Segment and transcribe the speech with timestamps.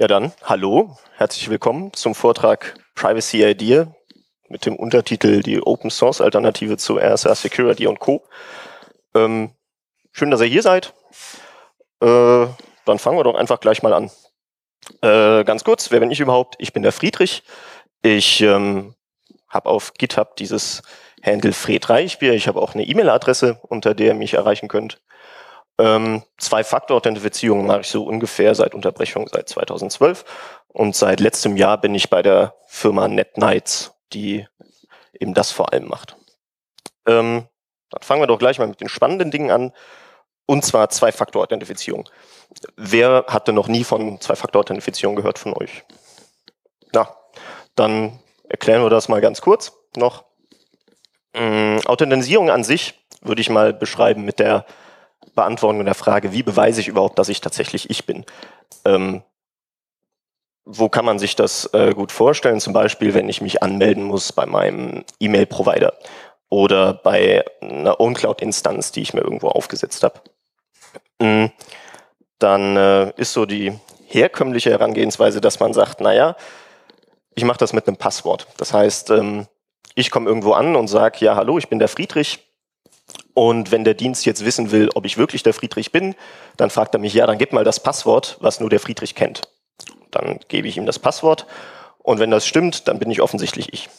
[0.00, 3.92] Ja dann, hallo, herzlich willkommen zum Vortrag Privacy Idea
[4.48, 8.24] mit dem Untertitel die Open Source Alternative zu RSA Security und Co.
[9.16, 9.50] Ähm,
[10.12, 10.94] schön, dass ihr hier seid.
[12.00, 12.46] Äh,
[12.84, 14.08] dann fangen wir doch einfach gleich mal an.
[15.00, 16.54] Äh, ganz kurz, wer bin ich überhaupt?
[16.60, 17.42] Ich bin der Friedrich.
[18.02, 18.94] Ich ähm,
[19.48, 20.82] habe auf GitHub dieses
[21.24, 22.34] Handle Fred Reichbier.
[22.34, 25.02] Ich habe auch eine E-Mail-Adresse, unter der ihr mich erreichen könnt.
[25.78, 30.24] Ähm, Zwei-Faktor-Authentifizierung mache ich so ungefähr seit Unterbrechung seit 2012
[30.68, 34.46] und seit letztem Jahr bin ich bei der Firma NetNights, die
[35.12, 36.16] eben das vor allem macht.
[37.06, 37.46] Ähm,
[37.90, 39.72] dann fangen wir doch gleich mal mit den spannenden Dingen an
[40.46, 42.08] und zwar Zwei-Faktor-Authentifizierung.
[42.76, 45.84] Wer hatte noch nie von Zwei-Faktor-Authentifizierung gehört von euch?
[46.92, 47.14] Na,
[47.76, 48.18] dann
[48.48, 50.24] erklären wir das mal ganz kurz noch.
[51.34, 54.64] Ähm, Authentisierung an sich würde ich mal beschreiben mit der
[55.38, 58.26] Beantwortung der Frage, wie beweise ich überhaupt, dass ich tatsächlich ich bin?
[58.84, 59.22] Ähm,
[60.64, 62.60] wo kann man sich das äh, gut vorstellen?
[62.60, 65.94] Zum Beispiel, wenn ich mich anmelden muss bei meinem E-Mail-Provider
[66.48, 70.20] oder bei einer OwnCloud-Instanz, die ich mir irgendwo aufgesetzt habe.
[71.20, 71.52] Mhm.
[72.40, 73.72] Dann äh, ist so die
[74.08, 76.36] herkömmliche Herangehensweise, dass man sagt, naja,
[77.36, 78.48] ich mache das mit einem Passwort.
[78.56, 79.46] Das heißt, ähm,
[79.94, 82.47] ich komme irgendwo an und sage, ja, hallo, ich bin der Friedrich,
[83.38, 86.16] und wenn der Dienst jetzt wissen will, ob ich wirklich der Friedrich bin,
[86.56, 89.42] dann fragt er mich, ja, dann gib mal das Passwort, was nur der Friedrich kennt.
[90.10, 91.46] Dann gebe ich ihm das Passwort
[91.98, 93.90] und wenn das stimmt, dann bin ich offensichtlich ich.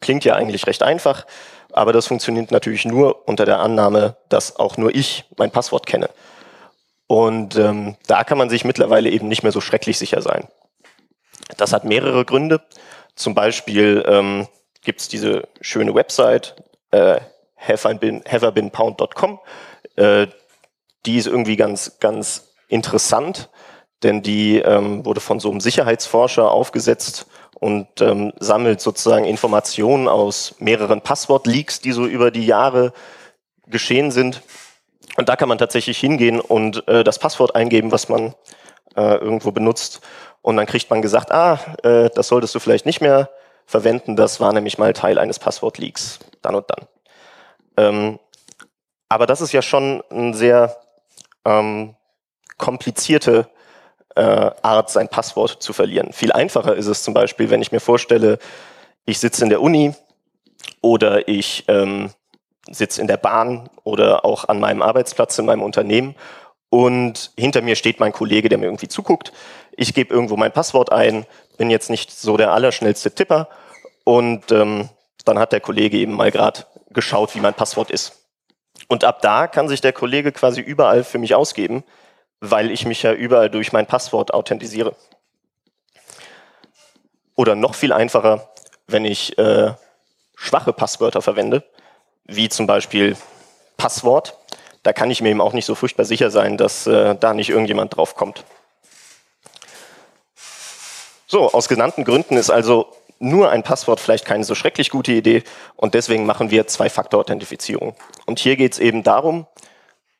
[0.00, 1.26] Klingt ja eigentlich recht einfach,
[1.74, 6.08] aber das funktioniert natürlich nur unter der Annahme, dass auch nur ich mein Passwort kenne.
[7.08, 10.48] Und ähm, da kann man sich mittlerweile eben nicht mehr so schrecklich sicher sein.
[11.58, 12.62] Das hat mehrere Gründe.
[13.14, 14.48] Zum Beispiel ähm,
[14.80, 16.56] gibt es diese schöne Website
[16.92, 17.20] äh,
[17.58, 19.40] haverbeenpound.com.
[19.96, 20.26] Äh,
[21.06, 23.48] die ist irgendwie ganz, ganz interessant,
[24.02, 27.26] denn die ähm, wurde von so einem Sicherheitsforscher aufgesetzt
[27.58, 32.92] und ähm, sammelt sozusagen Informationen aus mehreren Passwort-Leaks, die so über die Jahre
[33.66, 34.42] geschehen sind.
[35.16, 38.34] Und da kann man tatsächlich hingehen und äh, das Passwort eingeben, was man
[38.96, 40.00] äh, irgendwo benutzt.
[40.42, 43.30] Und dann kriegt man gesagt, ah, äh, das solltest du vielleicht nicht mehr
[43.64, 46.86] verwenden, das war nämlich mal Teil eines Passwort-Leaks, dann und dann.
[47.76, 48.18] Ähm,
[49.08, 50.76] aber das ist ja schon eine sehr
[51.44, 51.94] ähm,
[52.58, 53.48] komplizierte
[54.14, 56.12] äh, Art, sein Passwort zu verlieren.
[56.12, 58.38] Viel einfacher ist es zum Beispiel, wenn ich mir vorstelle,
[59.04, 59.94] ich sitze in der Uni
[60.80, 62.10] oder ich ähm,
[62.68, 66.16] sitze in der Bahn oder auch an meinem Arbeitsplatz in meinem Unternehmen
[66.70, 69.32] und hinter mir steht mein Kollege, der mir irgendwie zuguckt.
[69.76, 71.26] Ich gebe irgendwo mein Passwort ein,
[71.58, 73.48] bin jetzt nicht so der allerschnellste Tipper
[74.04, 74.88] und ähm,
[75.24, 76.64] dann hat der Kollege eben mal gerade
[76.96, 78.26] geschaut, wie mein Passwort ist.
[78.88, 81.84] Und ab da kann sich der Kollege quasi überall für mich ausgeben,
[82.40, 84.96] weil ich mich ja überall durch mein Passwort authentisiere.
[87.36, 88.48] Oder noch viel einfacher,
[88.88, 89.72] wenn ich äh,
[90.34, 91.62] schwache Passwörter verwende,
[92.24, 93.16] wie zum Beispiel
[93.76, 94.36] Passwort,
[94.82, 97.50] da kann ich mir eben auch nicht so furchtbar sicher sein, dass äh, da nicht
[97.50, 98.44] irgendjemand drauf kommt.
[101.26, 105.42] So, aus genannten Gründen ist also nur ein Passwort vielleicht keine so schrecklich gute Idee
[105.76, 107.94] und deswegen machen wir Zwei-Faktor-Authentifizierung.
[108.26, 109.46] Und hier geht es eben darum,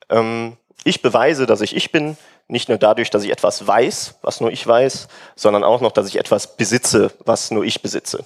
[0.09, 2.17] ähm, ich beweise, dass ich ich bin,
[2.49, 6.07] nicht nur dadurch, dass ich etwas weiß, was nur ich weiß, sondern auch noch, dass
[6.07, 8.25] ich etwas besitze, was nur ich besitze.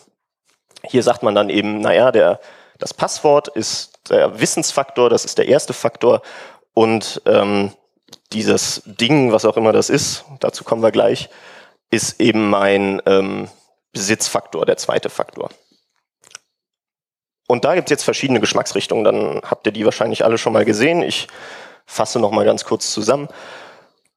[0.85, 2.41] Hier sagt man dann eben, naja, der,
[2.79, 6.23] das Passwort ist der Wissensfaktor, das ist der erste Faktor
[6.75, 7.73] und ähm,
[8.33, 11.31] dieses Ding, was auch immer das ist, dazu kommen wir gleich,
[11.91, 13.49] ist eben mein, ähm,
[13.93, 15.51] Besitzfaktor, der zweite Faktor.
[17.47, 20.65] Und da gibt es jetzt verschiedene Geschmacksrichtungen, dann habt ihr die wahrscheinlich alle schon mal
[20.65, 21.03] gesehen.
[21.03, 21.27] Ich
[21.85, 23.29] fasse noch mal ganz kurz zusammen.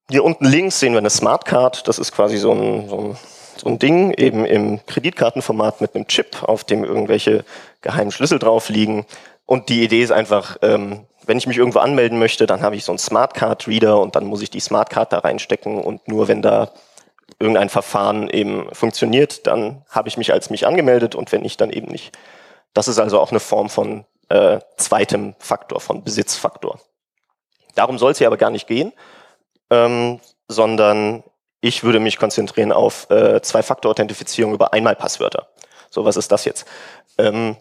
[0.09, 3.17] Hier unten links sehen wir eine Smartcard, das ist quasi so ein, so ein,
[3.57, 7.43] so ein Ding, eben im Kreditkartenformat mit einem Chip, auf dem irgendwelche
[7.81, 9.05] geheimen Schlüssel drauf liegen.
[9.45, 12.83] Und die Idee ist einfach, ähm, wenn ich mich irgendwo anmelden möchte, dann habe ich
[12.83, 16.71] so einen Smartcard-Reader und dann muss ich die Smartcard da reinstecken und nur wenn da
[17.39, 21.69] irgendein Verfahren eben funktioniert, dann habe ich mich als mich angemeldet und wenn nicht, dann
[21.69, 22.17] eben nicht.
[22.73, 26.79] Das ist also auch eine Form von äh, zweitem Faktor, von Besitzfaktor.
[27.75, 28.93] Darum soll es hier aber gar nicht gehen,
[29.69, 31.23] ähm, sondern
[31.61, 35.47] ich würde mich konzentrieren auf äh, Zwei-Faktor-Authentifizierung über Einmalpasswörter.
[35.89, 36.65] So, was ist das jetzt?
[37.17, 37.55] Ähm,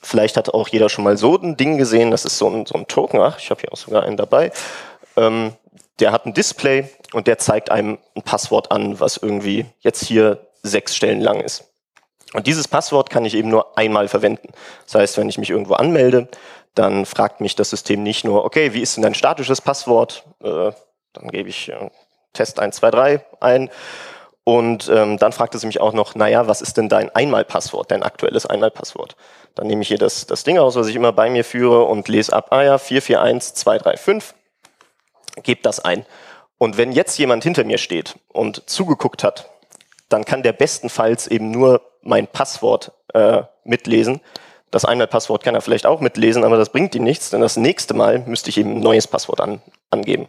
[0.00, 2.74] vielleicht hat auch jeder schon mal so ein Ding gesehen, das ist so ein, so
[2.74, 4.52] ein Token, ach, ich habe hier auch sogar einen dabei.
[5.16, 5.54] Ähm,
[6.00, 10.46] der hat ein Display und der zeigt einem ein Passwort an, was irgendwie jetzt hier
[10.62, 11.72] sechs Stellen lang ist.
[12.32, 14.48] Und dieses Passwort kann ich eben nur einmal verwenden.
[14.84, 16.28] Das heißt, wenn ich mich irgendwo anmelde,
[16.74, 20.24] dann fragt mich das System nicht nur, okay, wie ist denn dein statisches Passwort?
[20.42, 20.72] Äh,
[21.12, 21.90] dann gebe ich äh,
[22.32, 23.70] Test 123 ein.
[24.44, 28.02] Und ähm, dann fragte sie mich auch noch, naja, was ist denn dein Einmalpasswort, dein
[28.02, 29.14] aktuelles Einmalpasswort?
[29.54, 32.08] Dann nehme ich hier das, das Ding aus, was ich immer bei mir führe und
[32.08, 34.34] lese ab, ah ja, 441235,
[35.42, 36.04] gebe das ein.
[36.58, 39.50] Und wenn jetzt jemand hinter mir steht und zugeguckt hat,
[40.08, 44.20] dann kann der bestenfalls eben nur mein Passwort äh, mitlesen.
[44.70, 47.94] Das Einmalpasswort kann er vielleicht auch mitlesen, aber das bringt ihm nichts, denn das nächste
[47.94, 50.28] Mal müsste ich eben ein neues Passwort an, angeben.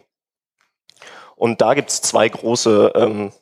[1.36, 3.32] Und da gibt es zwei große ähm,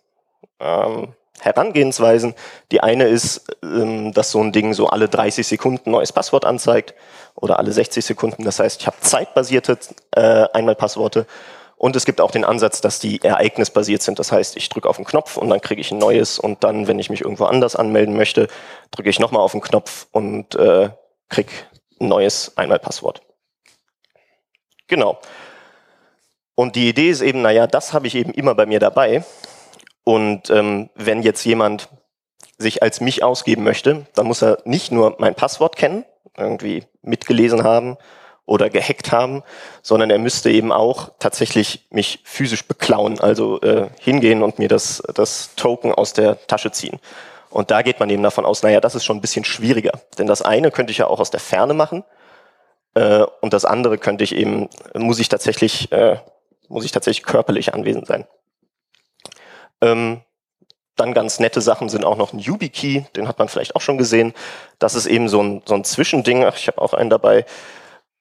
[0.61, 2.35] ähm, Herangehensweisen.
[2.71, 6.95] Die eine ist, ähm, dass so ein Ding so alle 30 Sekunden neues Passwort anzeigt
[7.35, 8.45] oder alle 60 Sekunden.
[8.45, 9.79] Das heißt, ich habe zeitbasierte
[10.13, 11.27] äh, Einmalpassworte
[11.77, 14.21] und es gibt auch den Ansatz, dass die ereignisbasiert sind.
[14.21, 16.87] Das heißt, ich drücke auf den Knopf und dann kriege ich ein neues und dann,
[16.87, 18.47] wenn ich mich irgendwo anders anmelden möchte,
[18.93, 20.91] drücke ich nochmal auf den Knopf und äh,
[21.29, 21.51] kriege
[22.01, 23.23] ein neues Einmalpasswort.
[24.87, 25.19] Genau.
[26.55, 29.25] Und die Idee ist eben, naja, das habe ich eben immer bei mir dabei.
[30.05, 31.89] Und ähm, wenn jetzt jemand
[32.59, 36.05] sich als mich ausgeben möchte, dann muss er nicht nur mein Passwort kennen,
[36.37, 37.97] irgendwie mitgelesen haben
[38.45, 39.43] oder gehackt haben,
[39.83, 45.03] sondern er müsste eben auch tatsächlich mich physisch beklauen, also äh, hingehen und mir das,
[45.15, 46.99] das Token aus der Tasche ziehen.
[47.51, 49.93] Und da geht man eben davon aus, naja, das ist schon ein bisschen schwieriger.
[50.19, 52.03] Denn das eine könnte ich ja auch aus der Ferne machen
[52.95, 56.19] äh, und das andere könnte ich eben, muss ich tatsächlich, äh,
[56.69, 58.27] muss ich tatsächlich körperlich anwesend sein.
[59.81, 60.23] Ähm,
[60.97, 63.99] dann ganz nette Sachen sind auch noch ein YubiKey, den hat man vielleicht auch schon
[63.99, 64.35] gesehen.
[64.79, 66.47] Das ist eben so ein, so ein Zwischending.
[66.55, 67.47] Ich habe auch einen dabei.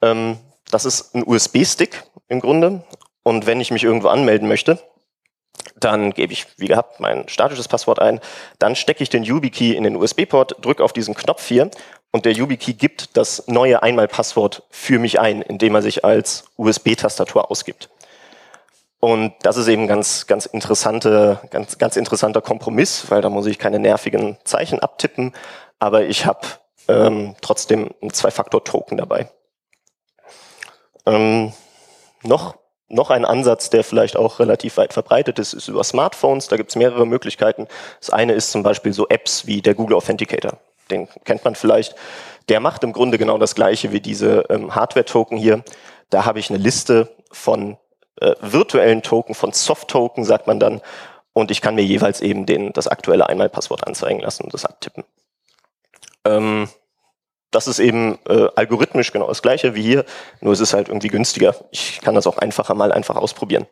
[0.01, 0.37] Ähm,
[0.69, 2.83] das ist ein USB-Stick im Grunde.
[3.23, 4.79] Und wenn ich mich irgendwo anmelden möchte,
[5.75, 8.19] dann gebe ich, wie gehabt, mein statisches Passwort ein.
[8.59, 11.69] Dann stecke ich den YubiKey in den USB-Port, drücke auf diesen Knopf hier
[12.11, 17.49] und der YubiKey gibt das neue Einmalpasswort für mich ein, indem er sich als USB-Tastatur
[17.49, 17.89] ausgibt.
[19.01, 23.57] Und das ist eben ganz, ganz interessante, ganz, ganz interessanter Kompromiss, weil da muss ich
[23.57, 25.33] keine nervigen Zeichen abtippen,
[25.79, 26.41] aber ich habe
[26.87, 29.27] ähm, trotzdem ein Zwei-Faktor-Token dabei.
[31.07, 31.51] Ähm,
[32.21, 32.57] noch,
[32.89, 36.47] noch ein Ansatz, der vielleicht auch relativ weit verbreitet ist, ist über Smartphones.
[36.47, 37.67] Da gibt es mehrere Möglichkeiten.
[37.99, 40.59] Das eine ist zum Beispiel so Apps wie der Google Authenticator.
[40.91, 41.95] Den kennt man vielleicht.
[42.49, 45.63] Der macht im Grunde genau das gleiche wie diese ähm, Hardware-Token hier.
[46.11, 47.77] Da habe ich eine Liste von
[48.19, 50.81] äh, virtuellen Token, von Soft-Token sagt man dann.
[51.33, 55.05] Und ich kann mir jeweils eben den, das aktuelle Einmalpasswort anzeigen lassen und das abtippen.
[56.25, 56.67] Ähm,
[57.51, 60.05] das ist eben äh, algorithmisch genau das gleiche wie hier,
[60.39, 61.55] nur es ist halt irgendwie günstiger.
[61.71, 63.67] Ich kann das auch einfacher mal einfach ausprobieren.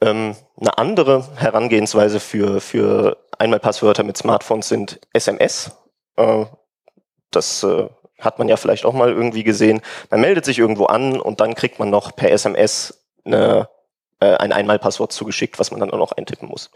[0.00, 5.72] Ähm, eine andere Herangehensweise für, für Einmalpasswörter mit Smartphones sind SMS.
[6.16, 6.44] Äh,
[7.30, 7.88] das äh,
[8.20, 9.80] hat man ja vielleicht auch mal irgendwie gesehen.
[10.10, 13.68] Man meldet sich irgendwo an und dann kriegt man noch per SMS eine,
[14.20, 16.70] äh, ein Einmalpasswort zugeschickt, was man dann auch noch eintippen muss.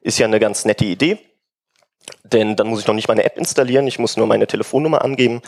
[0.00, 1.18] Ist ja eine ganz nette Idee,
[2.24, 5.42] denn dann muss ich noch nicht meine App installieren, ich muss nur meine Telefonnummer angeben.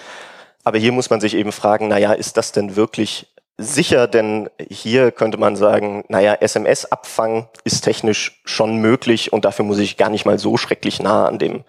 [0.65, 4.06] Aber hier muss man sich eben fragen, naja, ist das denn wirklich sicher?
[4.06, 9.97] Denn hier könnte man sagen, naja, SMS-Abfang ist technisch schon möglich und dafür muss ich
[9.97, 11.65] gar nicht mal so schrecklich nah an dem,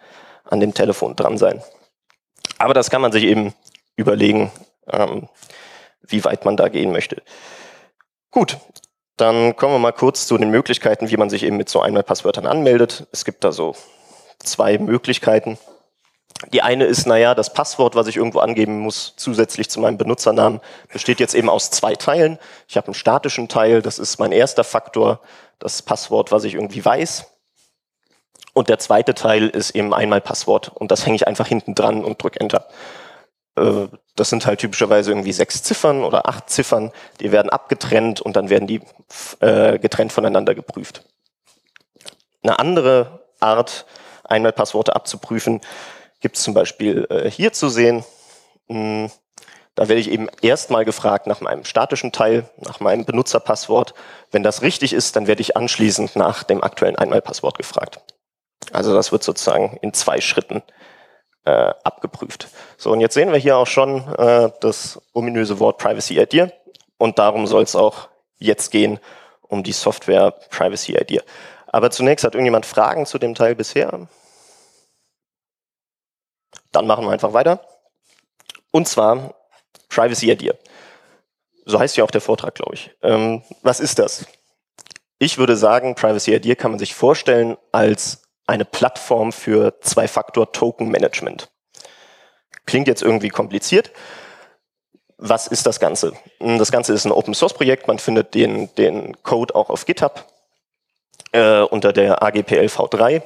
[0.46, 1.62] an dem Telefon dran sein.
[2.58, 3.54] Aber das kann man sich eben
[3.98, 4.52] überlegen,
[4.92, 5.28] ähm,
[6.08, 7.22] wie weit man da gehen möchte.
[8.36, 8.58] Gut,
[9.16, 12.46] dann kommen wir mal kurz zu den Möglichkeiten, wie man sich eben mit so Einmalpasswörtern
[12.46, 13.08] anmeldet.
[13.14, 13.78] Es gibt da so
[14.40, 15.58] zwei Möglichkeiten.
[16.52, 20.60] Die eine ist, naja, das Passwort, was ich irgendwo angeben muss, zusätzlich zu meinem Benutzernamen,
[20.92, 22.38] besteht jetzt eben aus zwei Teilen.
[22.68, 25.22] Ich habe einen statischen Teil, das ist mein erster Faktor,
[25.58, 27.32] das Passwort, was ich irgendwie weiß.
[28.52, 32.04] Und der zweite Teil ist eben einmal Passwort und das hänge ich einfach hinten dran
[32.04, 32.68] und drücke Enter.
[33.56, 38.36] Äh, das sind halt typischerweise irgendwie sechs Ziffern oder acht Ziffern, die werden abgetrennt und
[38.36, 38.82] dann werden die
[39.40, 41.04] äh, getrennt voneinander geprüft.
[42.44, 43.86] Eine andere Art,
[44.24, 45.62] einmal Passworte abzuprüfen,
[46.22, 48.06] gibt es zum Beispiel äh, hier zu sehen.
[48.68, 49.12] Hm,
[49.76, 53.94] da werde ich eben erstmal gefragt nach meinem statischen Teil, nach meinem Benutzerpasswort.
[54.32, 58.00] Wenn das richtig ist, dann werde ich anschließend nach dem aktuellen Einmalpasswort gefragt.
[58.72, 60.64] Also das wird sozusagen in zwei Schritten
[61.46, 62.50] äh, abgeprüft.
[62.78, 66.52] So, und jetzt sehen wir hier auch schon äh, das ominöse Wort Privacy Idea
[66.98, 69.00] und darum soll es auch jetzt gehen,
[69.42, 71.22] um die Software Privacy Idea.
[71.68, 74.08] Aber zunächst hat irgendjemand Fragen zu dem Teil bisher?
[76.72, 77.62] Dann machen wir einfach weiter.
[78.72, 79.36] Und zwar
[79.90, 80.54] Privacy Idea.
[81.66, 82.92] So heißt ja auch der Vortrag, glaube ich.
[83.02, 84.26] Ähm, was ist das?
[85.20, 91.50] Ich würde sagen, Privacy Idea kann man sich vorstellen als eine Plattform für Zwei-Faktor-Token-Management.
[92.66, 93.92] Klingt jetzt irgendwie kompliziert.
[95.18, 96.14] Was ist das Ganze?
[96.40, 97.88] Das Ganze ist ein Open-Source-Projekt.
[97.88, 100.26] Man findet den, den Code auch auf GitHub.
[101.36, 103.22] äh, unter der AGPL V3.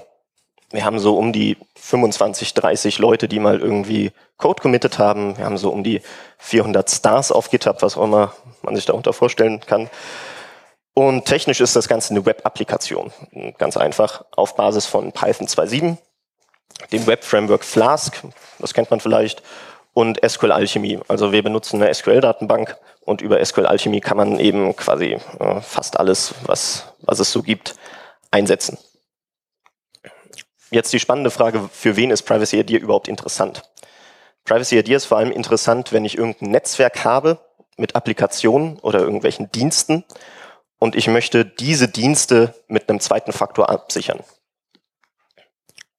[0.72, 5.38] Wir haben so um die 25, 30 Leute, die mal irgendwie Code committed haben.
[5.38, 6.02] Wir haben so um die
[6.38, 9.90] 400 Stars auf GitHub, was auch immer man sich darunter vorstellen kann.
[11.00, 13.13] Und technisch ist das Ganze eine Web-Applikation.
[13.58, 15.96] Ganz einfach auf Basis von Python 2.7,
[16.91, 18.22] dem Web-Framework Flask,
[18.60, 19.41] das kennt man vielleicht,
[19.94, 21.00] und SQL Alchemy.
[21.08, 22.75] Also wir benutzen eine SQL-Datenbank
[23.06, 27.44] und über SQL Alchemy kann man eben quasi äh, fast alles, was, was es so
[27.44, 27.75] gibt,
[28.29, 28.77] einsetzen.
[30.70, 33.62] Jetzt die spannende Frage, für wen ist Privacy Idea überhaupt interessant?
[34.44, 37.39] Privacy Idea ist vor allem interessant, wenn ich irgendein Netzwerk habe
[37.77, 40.03] mit Applikationen oder irgendwelchen Diensten
[40.80, 44.22] und ich möchte diese Dienste mit einem zweiten Faktor absichern.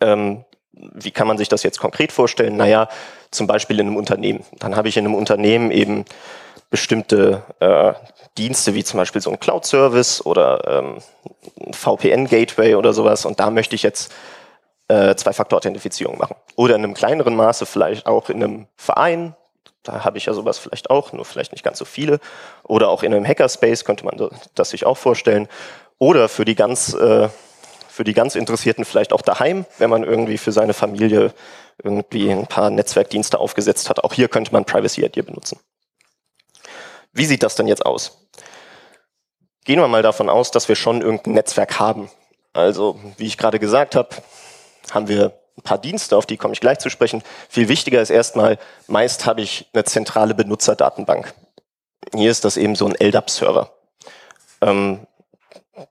[0.01, 2.57] Ähm, wie kann man sich das jetzt konkret vorstellen?
[2.57, 2.89] Naja,
[3.31, 4.45] zum Beispiel in einem Unternehmen.
[4.59, 6.05] Dann habe ich in einem Unternehmen eben
[6.71, 7.93] bestimmte äh,
[8.39, 13.75] Dienste wie zum Beispiel so ein Cloud-Service oder ähm, VPN-Gateway oder sowas und da möchte
[13.75, 14.13] ich jetzt
[14.89, 16.37] äh, Zwei-Faktor-Authentifizierung machen.
[16.57, 19.37] Oder in einem kleineren Maße vielleicht auch in einem Verein,
[19.83, 22.21] da habe ich ja sowas vielleicht auch, nur vielleicht nicht ganz so viele.
[22.63, 25.49] Oder auch in einem Hackerspace könnte man das sich auch vorstellen.
[25.99, 27.29] Oder für die ganz, äh,
[27.89, 31.33] für die ganz Interessierten vielleicht auch daheim, wenn man irgendwie für seine Familie
[31.83, 34.05] irgendwie ein paar Netzwerkdienste aufgesetzt hat.
[34.05, 35.59] Auch hier könnte man Privacy Idea benutzen.
[37.13, 38.29] Wie sieht das denn jetzt aus?
[39.65, 42.11] Gehen wir mal davon aus, dass wir schon irgendein Netzwerk haben.
[42.53, 44.09] Also, wie ich gerade gesagt habe,
[44.93, 47.23] haben wir ein paar Dienste, auf die komme ich gleich zu sprechen.
[47.49, 51.35] Viel wichtiger ist erstmal, meist habe ich eine zentrale Benutzerdatenbank.
[52.15, 53.71] Hier ist das eben so ein LDAP-Server.
[54.63, 55.07] Ähm,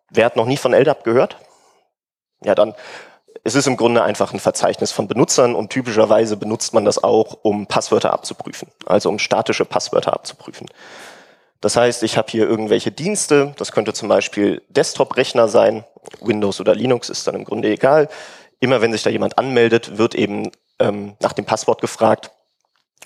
[0.10, 1.38] wer hat noch nie von LDAP gehört?
[2.44, 2.74] Ja, dann,
[3.44, 7.38] es ist im Grunde einfach ein Verzeichnis von Benutzern und typischerweise benutzt man das auch,
[7.44, 10.68] um Passwörter abzuprüfen, also um statische Passwörter abzuprüfen.
[11.62, 15.84] Das heißt, ich habe hier irgendwelche Dienste, das könnte zum Beispiel Desktop-Rechner sein,
[16.22, 18.08] Windows oder Linux ist dann im Grunde egal
[18.60, 22.32] immer wenn sich da jemand anmeldet, wird eben ähm, nach dem Passwort gefragt.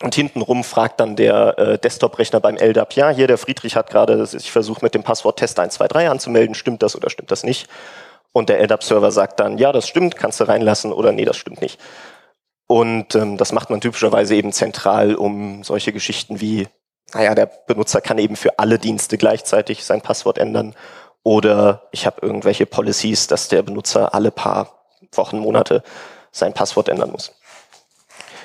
[0.01, 4.25] Und hintenrum fragt dann der äh, Desktop-Rechner beim LDAP, ja, hier der Friedrich hat gerade
[4.25, 7.69] sich versucht mit dem Passwort Test123 anzumelden, stimmt das oder stimmt das nicht?
[8.31, 11.61] Und der LDAP-Server sagt dann, ja, das stimmt, kannst du reinlassen oder nee, das stimmt
[11.61, 11.79] nicht.
[12.65, 16.67] Und ähm, das macht man typischerweise eben zentral, um solche Geschichten wie,
[17.13, 20.73] naja, der Benutzer kann eben für alle Dienste gleichzeitig sein Passwort ändern
[21.21, 24.82] oder ich habe irgendwelche Policies, dass der Benutzer alle paar
[25.17, 25.83] Wochen, Monate
[26.31, 27.33] sein Passwort ändern muss.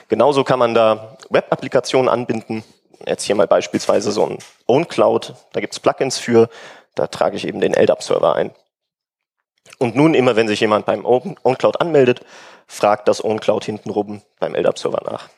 [0.09, 2.65] Genauso kann man da Web-Applikationen anbinden.
[3.07, 5.35] Jetzt hier mal beispielsweise so ein OwnCloud.
[5.53, 6.49] Da gibt es Plugins für.
[6.95, 8.51] Da trage ich eben den LDAP-Server ein.
[9.79, 12.23] Und nun immer, wenn sich jemand beim OwnCloud anmeldet,
[12.67, 15.29] fragt das OwnCloud hintenrum beim LDAP-Server nach.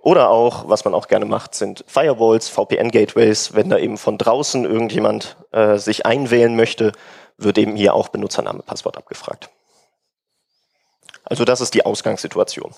[0.00, 3.54] Oder auch, was man auch gerne macht, sind Firewalls, VPN-Gateways.
[3.54, 6.92] Wenn da eben von draußen irgendjemand äh, sich einwählen möchte,
[7.36, 9.50] wird eben hier auch Benutzername, Passwort abgefragt.
[11.28, 12.74] Also das ist die Ausgangssituation.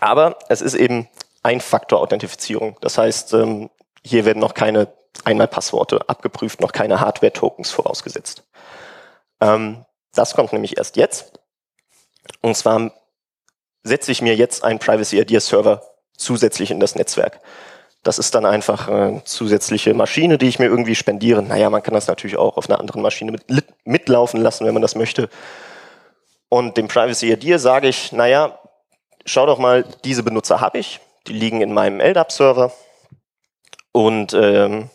[0.00, 1.08] Aber es ist eben
[1.42, 2.76] Ein-Faktor-Authentifizierung.
[2.80, 3.70] Das heißt, ähm,
[4.02, 4.88] hier werden noch keine
[5.24, 8.42] Einmalpassworte abgeprüft, noch keine Hardware-Tokens vorausgesetzt.
[9.40, 11.38] Ähm, das kommt nämlich erst jetzt.
[12.40, 12.92] Und zwar
[13.82, 15.82] setze ich mir jetzt einen Privacy Idea Server
[16.16, 17.40] zusätzlich in das Netzwerk.
[18.02, 21.42] Das ist dann einfach eine zusätzliche Maschine, die ich mir irgendwie spendiere.
[21.42, 23.44] Naja, man kann das natürlich auch auf einer anderen Maschine mit,
[23.84, 25.28] mitlaufen lassen, wenn man das möchte.
[26.48, 28.58] Und dem Privacy Idea sage ich, naja,
[29.24, 32.72] schau doch mal, diese Benutzer habe ich, die liegen in meinem LDAP-Server
[33.92, 34.90] und ähm,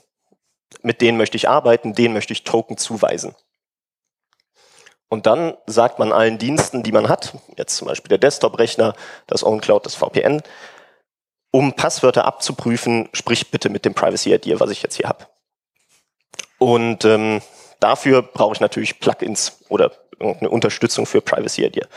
[0.82, 3.36] mit denen möchte ich arbeiten, denen möchte ich Token zuweisen.
[5.10, 8.96] Und dann sagt man allen Diensten, die man hat, jetzt zum Beispiel der Desktop-Rechner,
[9.28, 10.42] das OwnCloud, das VPN,
[11.52, 15.28] um Passwörter abzuprüfen, sprich bitte mit dem Privacy Idea, was ich jetzt hier habe.
[16.60, 17.42] Und ähm,
[17.82, 21.88] dafür brauche ich natürlich Plugins oder eine Unterstützung für Privacy Idea.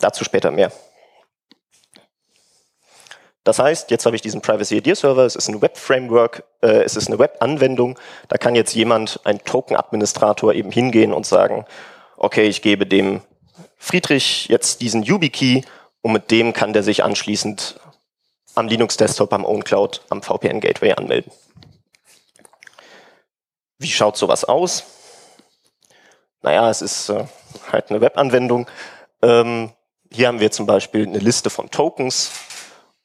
[0.00, 0.72] Dazu später mehr.
[3.44, 6.96] Das heißt, jetzt habe ich diesen Privacy Idea Server, es ist ein Web-Framework, äh, es
[6.96, 7.98] ist eine Web-Anwendung.
[8.28, 11.66] Da kann jetzt jemand, ein Token-Administrator, eben hingehen und sagen,
[12.16, 13.20] okay, ich gebe dem
[13.78, 15.64] Friedrich jetzt diesen YubiKey
[16.02, 17.80] und mit dem kann der sich anschließend
[18.54, 21.32] am Linux-Desktop, am OwnCloud, am VPN-Gateway anmelden.
[23.78, 24.84] Wie schaut sowas aus?
[26.42, 27.24] Naja, es ist äh,
[27.70, 28.68] halt eine Webanwendung.
[29.22, 29.70] Ähm,
[30.10, 32.32] hier haben wir zum Beispiel eine Liste von Tokens.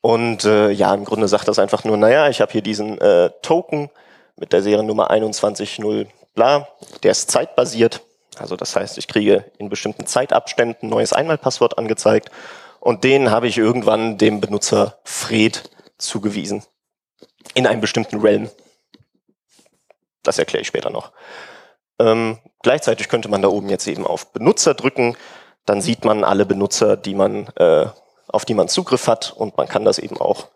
[0.02, 3.30] Und äh, ja, im Grunde sagt das einfach nur, naja, ich habe hier diesen äh,
[3.42, 3.90] Token
[4.36, 6.68] mit der Seriennummer 21.0 bla,
[7.04, 8.02] der ist zeitbasiert.
[8.38, 12.30] Also das heißt, ich kriege in bestimmten Zeitabständen ein neues Einmalpasswort angezeigt
[12.80, 16.64] und den habe ich irgendwann dem Benutzer Fred zugewiesen.
[17.56, 18.50] In einem bestimmten Realm.
[20.22, 21.12] Das erkläre ich später noch.
[22.00, 25.16] Ähm, gleichzeitig könnte man da oben jetzt eben auf Benutzer drücken.
[25.66, 27.88] Dann sieht man alle Benutzer, die man, äh,
[28.28, 30.48] auf die man Zugriff hat und man kann das eben auch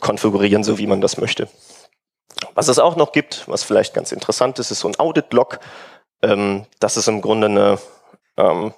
[0.00, 1.48] konfigurieren, so wie man das möchte.
[2.54, 5.58] Was es auch noch gibt, was vielleicht ganz interessant ist, ist so ein Audit-Log.
[6.22, 7.78] Ähm, das ist im Grunde eine,
[8.36, 8.72] ähm,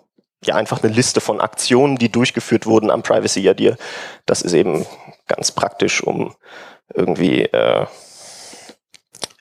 [0.45, 3.77] ja, einfach eine Liste von Aktionen, die durchgeführt wurden am Privacy Idea.
[4.27, 4.87] Das ist eben
[5.27, 6.35] ganz praktisch, um
[6.95, 7.87] irgendwie äh,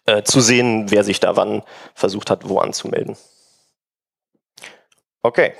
[0.09, 1.61] äh, zu sehen, wer sich da wann
[1.93, 3.15] versucht hat, wo anzumelden.
[5.21, 5.53] Okay,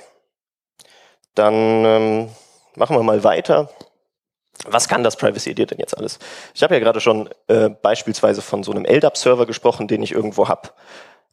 [1.34, 2.28] dann ähm,
[2.74, 3.70] machen wir mal weiter.
[4.66, 6.18] Was kann das Privacy Idea denn jetzt alles?
[6.54, 10.48] Ich habe ja gerade schon äh, beispielsweise von so einem LDAP-Server gesprochen, den ich irgendwo
[10.48, 10.70] habe.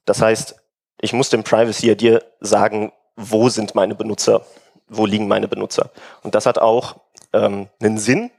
[0.06, 0.56] Das heißt,
[1.02, 4.46] ich muss dem Privacy Idea sagen, wo sind meine Benutzer,
[4.88, 5.90] wo liegen meine Benutzer.
[6.22, 6.98] Und das hat auch
[7.34, 8.32] ähm, einen Sinn.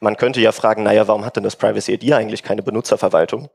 [0.00, 3.48] Man könnte ja fragen, naja, warum hat denn das Privacy Idea eigentlich keine Benutzerverwaltung?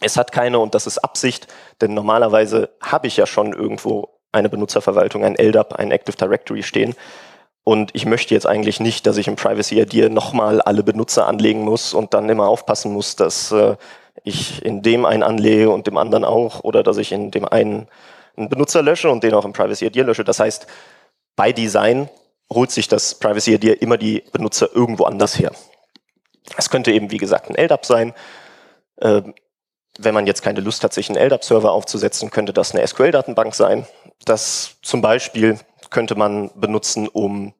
[0.00, 1.48] Es hat keine und das ist Absicht,
[1.80, 6.94] denn normalerweise habe ich ja schon irgendwo eine Benutzerverwaltung, ein LDAP, ein Active Directory stehen.
[7.64, 11.62] Und ich möchte jetzt eigentlich nicht, dass ich im Privacy ID nochmal alle Benutzer anlegen
[11.62, 13.76] muss und dann immer aufpassen muss, dass äh,
[14.24, 17.88] ich in dem einen anlege und dem anderen auch oder dass ich in dem einen
[18.38, 20.24] einen Benutzer lösche und den auch im Privacy ID lösche.
[20.24, 20.66] Das heißt,
[21.36, 22.08] bei Design
[22.52, 25.52] holt sich das Privacy ID immer die Benutzer irgendwo anders her.
[26.56, 28.14] Es könnte eben, wie gesagt, ein LDAP sein.
[29.00, 29.34] Ähm,
[29.98, 33.86] wenn man jetzt keine Lust hat, sich einen LDAP-Server aufzusetzen, könnte das eine SQL-Datenbank sein.
[34.24, 35.58] Das zum Beispiel
[35.90, 37.52] könnte man benutzen, um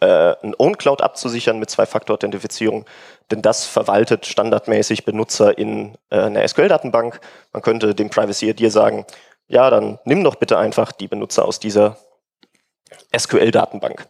[0.00, 2.86] äh, ein OwnCloud abzusichern mit Zwei-Faktor-Authentifizierung,
[3.30, 7.20] denn das verwaltet standardmäßig Benutzer in äh, einer SQL-Datenbank.
[7.52, 9.04] Man könnte dem Privacy ID sagen,
[9.46, 11.98] ja, dann nimm doch bitte einfach die Benutzer aus dieser
[13.16, 14.06] SQL-Datenbank.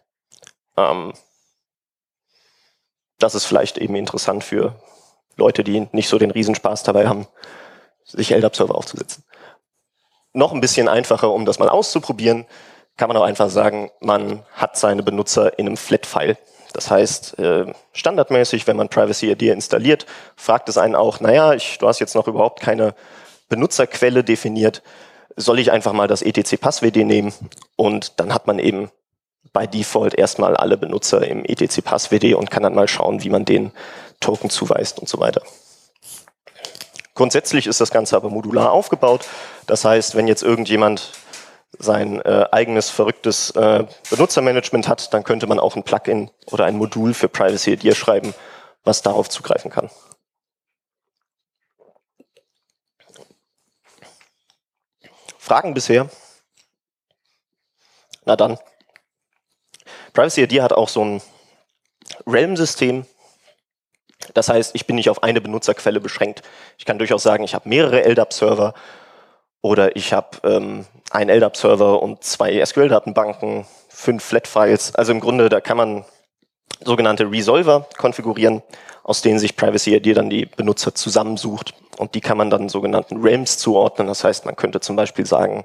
[0.76, 1.12] Ähm,
[3.18, 4.76] das ist vielleicht eben interessant für
[5.40, 7.26] Leute, die nicht so den Riesenspaß dabei haben,
[8.04, 9.24] sich LDAP-Server aufzusetzen.
[10.32, 12.46] Noch ein bisschen einfacher, um das mal auszuprobieren,
[12.96, 16.36] kann man auch einfach sagen, man hat seine Benutzer in einem Flat-File.
[16.72, 21.78] Das heißt, äh, standardmäßig, wenn man Privacy ID installiert, fragt es einen auch, naja, ich,
[21.78, 22.94] du hast jetzt noch überhaupt keine
[23.48, 24.82] Benutzerquelle definiert,
[25.36, 27.32] soll ich einfach mal das etc passwd nehmen
[27.76, 28.90] und dann hat man eben
[29.52, 33.44] bei Default erstmal alle Benutzer im etc passwd und kann dann mal schauen, wie man
[33.44, 33.72] den
[34.20, 35.42] Token zuweist und so weiter.
[37.14, 39.26] Grundsätzlich ist das Ganze aber modular aufgebaut.
[39.66, 41.12] Das heißt, wenn jetzt irgendjemand
[41.78, 46.76] sein äh, eigenes verrücktes äh, Benutzermanagement hat, dann könnte man auch ein Plugin oder ein
[46.76, 48.34] Modul für Privacy Idea schreiben,
[48.84, 49.90] was darauf zugreifen kann.
[55.38, 56.08] Fragen bisher?
[58.24, 58.58] Na dann.
[60.12, 61.22] Privacy ID hat auch so ein
[62.26, 63.06] Realm-System,
[64.34, 66.42] das heißt, ich bin nicht auf eine Benutzerquelle beschränkt.
[66.78, 68.74] Ich kann durchaus sagen, ich habe mehrere LDAP-Server
[69.62, 74.94] oder ich habe ähm, einen LDAP-Server und zwei SQL-Datenbanken, fünf Flat-Files.
[74.94, 76.04] Also im Grunde, da kann man
[76.82, 78.62] sogenannte Resolver konfigurieren,
[79.02, 81.74] aus denen sich Privacy ID dann die Benutzer zusammensucht.
[81.98, 84.08] Und die kann man dann sogenannten Realms zuordnen.
[84.08, 85.64] Das heißt, man könnte zum Beispiel sagen,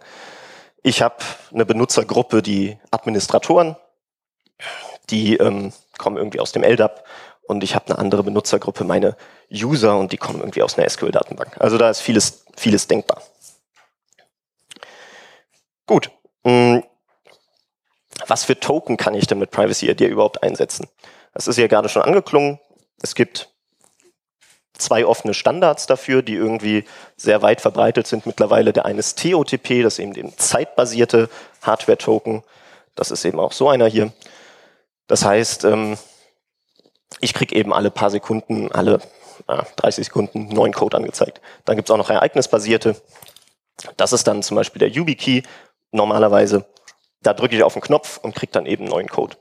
[0.83, 1.15] ich habe
[1.53, 3.75] eine Benutzergruppe, die Administratoren,
[5.09, 7.03] die ähm, kommen irgendwie aus dem LDAP
[7.47, 9.15] und ich habe eine andere Benutzergruppe, meine
[9.51, 11.59] User, und die kommen irgendwie aus einer SQL-Datenbank.
[11.59, 13.21] Also da ist vieles, vieles denkbar.
[15.85, 16.11] Gut.
[16.43, 16.83] Hm.
[18.27, 20.87] Was für Token kann ich denn mit Privacy ID überhaupt einsetzen?
[21.33, 22.59] Das ist ja gerade schon angeklungen.
[23.01, 23.49] Es gibt
[24.77, 26.85] zwei offene Standards dafür, die irgendwie
[27.17, 28.73] sehr weit verbreitet sind mittlerweile.
[28.73, 31.29] Der eine ist TOTP, das ist eben der zeitbasierte
[31.61, 32.43] Hardware-Token.
[32.95, 34.11] Das ist eben auch so einer hier.
[35.07, 35.97] Das heißt, ähm,
[37.19, 38.99] ich kriege eben alle paar Sekunden, alle
[39.47, 41.41] äh, 30 Sekunden neuen Code angezeigt.
[41.65, 42.95] Dann gibt es auch noch ereignisbasierte.
[43.97, 45.43] Das ist dann zum Beispiel der YubiKey
[45.91, 46.65] normalerweise.
[47.21, 49.37] Da drücke ich auf den Knopf und kriege dann eben neuen Code.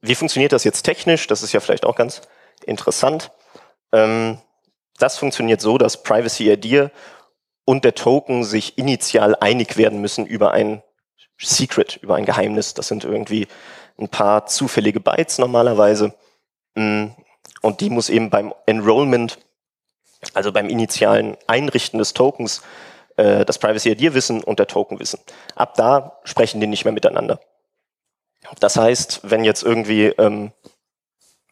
[0.00, 1.26] Wie funktioniert das jetzt technisch?
[1.26, 2.22] Das ist ja vielleicht auch ganz
[2.64, 3.30] interessant.
[3.92, 4.38] Ähm,
[4.98, 6.90] das funktioniert so, dass Privacy Idea
[7.64, 10.82] und der Token sich initial einig werden müssen über ein
[11.40, 12.74] Secret, über ein Geheimnis.
[12.74, 13.46] Das sind irgendwie
[13.98, 16.14] ein paar zufällige Bytes normalerweise.
[16.74, 17.06] Mm,
[17.62, 19.38] und die muss eben beim Enrollment,
[20.34, 22.62] also beim initialen Einrichten des Tokens,
[23.16, 25.20] äh, das Privacy ID wissen und der Token wissen.
[25.54, 27.40] Ab da sprechen die nicht mehr miteinander.
[28.60, 30.52] Das heißt, wenn jetzt irgendwie ähm,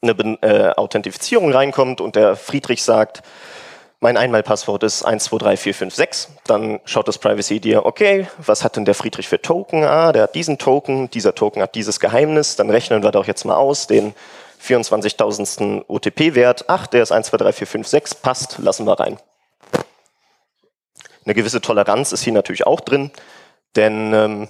[0.03, 3.23] eine äh, Authentifizierung reinkommt und der Friedrich sagt,
[4.07, 9.27] mein Einmalpasswort ist 123456, dann schaut das Privacy ID, okay, was hat denn der Friedrich
[9.27, 9.83] für Token?
[9.83, 13.45] Ah, der hat diesen Token, dieser Token hat dieses Geheimnis, dann rechnen wir doch jetzt
[13.45, 14.15] mal aus, den
[14.63, 15.87] 24.000.
[15.89, 16.67] OTP-Wert.
[16.69, 19.19] Ach, der ist 1, 2, 3, 4, 5, 6, passt, lassen wir rein.
[21.25, 23.11] Eine gewisse Toleranz ist hier natürlich auch drin,
[23.75, 24.49] denn ähm,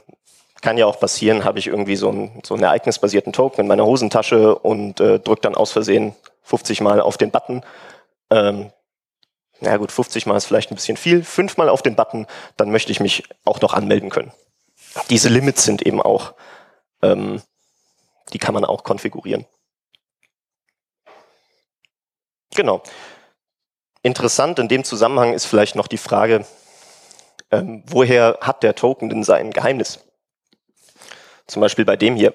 [0.60, 3.86] kann ja auch passieren, habe ich irgendwie so, ein, so einen ereignisbasierten Token in meiner
[3.86, 7.62] Hosentasche und äh, drücke dann aus Versehen 50 Mal auf den Button.
[8.28, 8.70] Ähm,
[9.60, 11.24] na gut, 50 Mal ist vielleicht ein bisschen viel.
[11.24, 14.32] Fünfmal auf den Button, dann möchte ich mich auch noch anmelden können.
[15.10, 16.34] Diese Limits sind eben auch,
[17.02, 17.42] ähm,
[18.32, 19.46] die kann man auch konfigurieren.
[22.54, 22.82] Genau.
[24.02, 26.46] Interessant in dem Zusammenhang ist vielleicht noch die Frage,
[27.50, 30.00] ähm, woher hat der Token denn sein Geheimnis?
[31.46, 32.34] Zum Beispiel bei dem hier.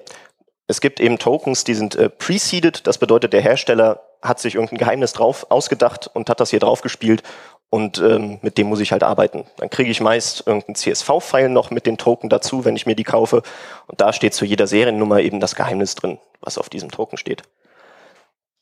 [0.66, 4.78] Es gibt eben Tokens, die sind äh, preceded, das bedeutet, der Hersteller hat sich irgendein
[4.78, 7.22] Geheimnis drauf ausgedacht und hat das hier drauf gespielt
[7.70, 9.46] und ähm, mit dem muss ich halt arbeiten.
[9.56, 13.04] Dann kriege ich meist irgendeinen CSV-File noch mit den Token dazu, wenn ich mir die
[13.04, 13.42] kaufe
[13.86, 17.42] und da steht zu jeder Seriennummer eben das Geheimnis drin, was auf diesem Token steht.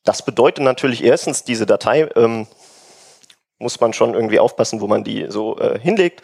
[0.05, 2.46] Das bedeutet natürlich erstens, diese Datei ähm,
[3.59, 6.23] muss man schon irgendwie aufpassen, wo man die so äh, hinlegt.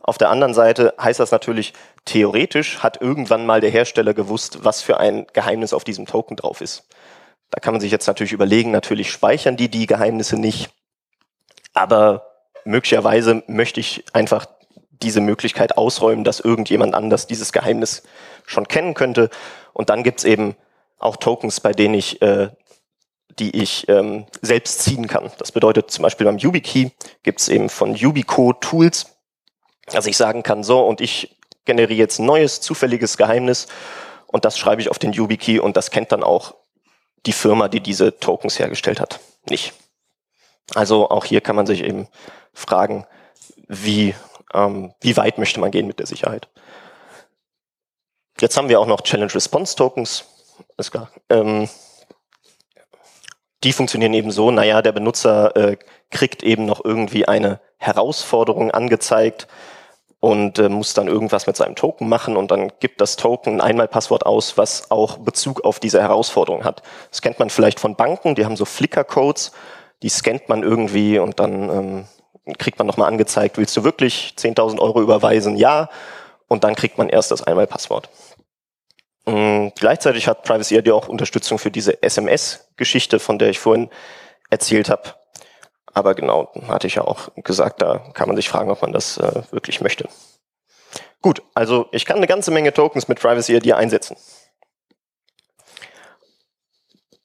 [0.00, 1.72] Auf der anderen Seite heißt das natürlich,
[2.04, 6.60] theoretisch hat irgendwann mal der Hersteller gewusst, was für ein Geheimnis auf diesem Token drauf
[6.60, 6.86] ist.
[7.54, 10.70] Da kann man sich jetzt natürlich überlegen, natürlich speichern die die Geheimnisse nicht,
[11.72, 12.26] aber
[12.64, 14.46] möglicherweise möchte ich einfach
[14.90, 18.02] diese Möglichkeit ausräumen, dass irgendjemand anders dieses Geheimnis
[18.44, 19.30] schon kennen könnte.
[19.72, 20.56] Und dann gibt's eben
[20.98, 22.48] auch Tokens, bei denen ich äh,
[23.38, 25.30] die ich ähm, selbst ziehen kann.
[25.38, 26.90] Das bedeutet zum Beispiel beim YubiKey
[27.22, 29.16] gibt es eben von Yubico Tools,
[29.86, 33.68] dass ich sagen kann, so und ich generiere jetzt ein neues zufälliges Geheimnis
[34.26, 36.54] und das schreibe ich auf den YubiKey und das kennt dann auch
[37.26, 39.72] die Firma, die diese Tokens hergestellt hat, nicht.
[40.74, 42.08] Also auch hier kann man sich eben
[42.52, 43.06] fragen,
[43.68, 44.14] wie,
[44.52, 46.48] ähm, wie weit möchte man gehen mit der Sicherheit.
[48.40, 50.24] Jetzt haben wir auch noch Challenge Response Tokens.
[50.76, 51.10] Ist klar.
[51.28, 51.68] Ähm,
[53.62, 55.76] die funktionieren eben so, naja, der Benutzer äh,
[56.10, 59.48] kriegt eben noch irgendwie eine Herausforderung angezeigt
[60.24, 63.60] und äh, muss dann irgendwas mit seinem Token machen und dann gibt das Token ein
[63.60, 66.82] Einmalpasswort aus, was auch Bezug auf diese Herausforderung hat.
[67.10, 69.52] Das kennt man vielleicht von Banken, die haben so Flickr-Codes,
[70.02, 72.04] die scannt man irgendwie und dann ähm,
[72.56, 75.58] kriegt man nochmal angezeigt, willst du wirklich 10.000 Euro überweisen?
[75.58, 75.90] Ja.
[76.48, 78.08] Und dann kriegt man erst das Einmalpasswort.
[79.26, 83.90] Ähm, gleichzeitig hat Privacy ID auch Unterstützung für diese SMS-Geschichte, von der ich vorhin
[84.48, 85.02] erzählt habe.
[85.94, 89.16] Aber genau, hatte ich ja auch gesagt, da kann man sich fragen, ob man das
[89.16, 90.08] äh, wirklich möchte.
[91.22, 94.16] Gut, also ich kann eine ganze Menge Tokens mit Privacy ID einsetzen.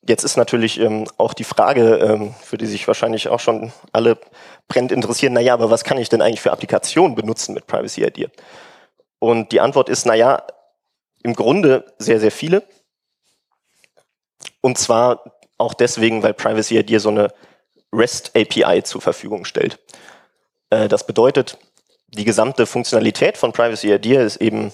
[0.08, 4.17] Jetzt ist natürlich ähm, auch die Frage, ähm, für die sich wahrscheinlich auch schon alle
[4.67, 8.32] brennend interessieren, naja, aber was kann ich denn eigentlich für Applikationen benutzen mit Privacy ID?
[9.19, 10.43] Und die Antwort ist, naja,
[11.23, 12.63] im Grunde sehr, sehr viele.
[14.62, 15.23] Und zwar
[15.58, 17.34] auch deswegen, weil Privacy ID so eine
[17.93, 19.80] REST API zur Verfügung stellt.
[20.69, 21.58] Äh, das bedeutet,
[22.10, 24.71] die gesamte Funktionalität von Privacy ID ist eben,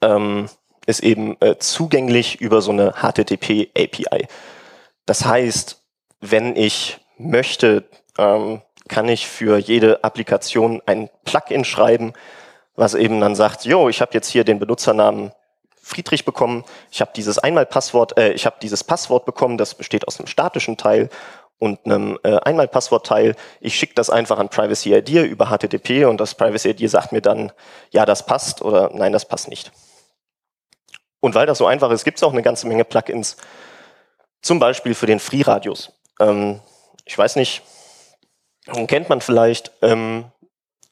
[0.00, 0.48] ähm,
[0.86, 4.26] ist eben äh, zugänglich über so eine HTTP API.
[5.06, 5.82] Das heißt,
[6.20, 7.84] wenn ich möchte,
[8.18, 12.12] ähm, kann ich für jede Applikation ein Plugin schreiben,
[12.74, 15.32] was eben dann sagt, jo, ich habe jetzt hier den Benutzernamen
[15.80, 20.18] Friedrich bekommen, ich habe dieses Einmalpasswort, äh, ich habe dieses Passwort bekommen, das besteht aus
[20.18, 21.10] einem statischen Teil
[21.62, 23.36] und einem äh, Einmalpasswortteil.
[23.60, 27.20] Ich schicke das einfach an Privacy ID über HTTP und das Privacy ID sagt mir
[27.22, 27.52] dann,
[27.92, 29.70] ja, das passt oder nein, das passt nicht.
[31.20, 33.36] Und weil das so einfach ist, gibt es auch eine ganze Menge Plugins,
[34.40, 35.92] zum Beispiel für den Free-Radius.
[36.18, 36.58] Ähm,
[37.04, 37.62] ich weiß nicht,
[38.88, 40.24] kennt man vielleicht, ähm,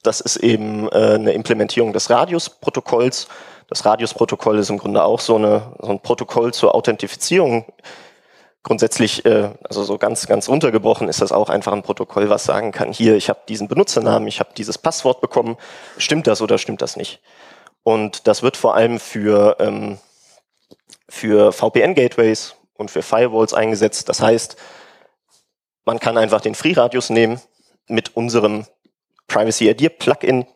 [0.05, 3.27] das ist eben äh, eine Implementierung des Radius-Protokolls.
[3.67, 7.65] Das Radius-Protokoll ist im Grunde auch so, eine, so ein Protokoll zur Authentifizierung.
[8.63, 12.73] Grundsätzlich, äh, also so ganz, ganz runtergebrochen, ist das auch einfach ein Protokoll, was sagen
[12.73, 15.57] kann, hier, ich habe diesen Benutzernamen, ich habe dieses Passwort bekommen,
[15.97, 17.23] stimmt das oder stimmt das nicht?
[17.83, 19.99] Und das wird vor allem für, ähm,
[21.09, 24.09] für VPN-Gateways und für Firewalls eingesetzt.
[24.11, 24.57] Das heißt,
[25.87, 27.41] man kann einfach den Free-Radius nehmen
[27.89, 28.67] mit unserem
[29.27, 30.47] Privacy ID Plugin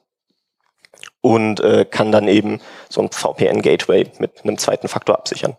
[1.23, 5.57] und äh, kann dann eben so ein VPN-Gateway mit einem zweiten Faktor absichern.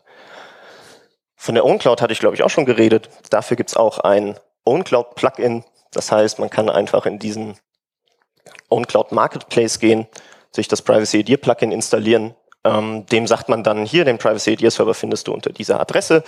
[1.46, 3.08] Von der OwnCloud hatte ich, glaube ich, auch schon geredet.
[3.30, 5.64] Dafür gibt es auch ein OwnCloud-Plugin.
[5.92, 7.56] Das heißt, man kann einfach in diesen
[8.72, 10.08] OwnCloud Marketplace gehen,
[10.52, 12.34] sich das Privacy ID Plugin installieren.
[12.64, 16.24] Ähm, dem sagt man dann hier, den Privacy ID Server findest du unter dieser Adresse.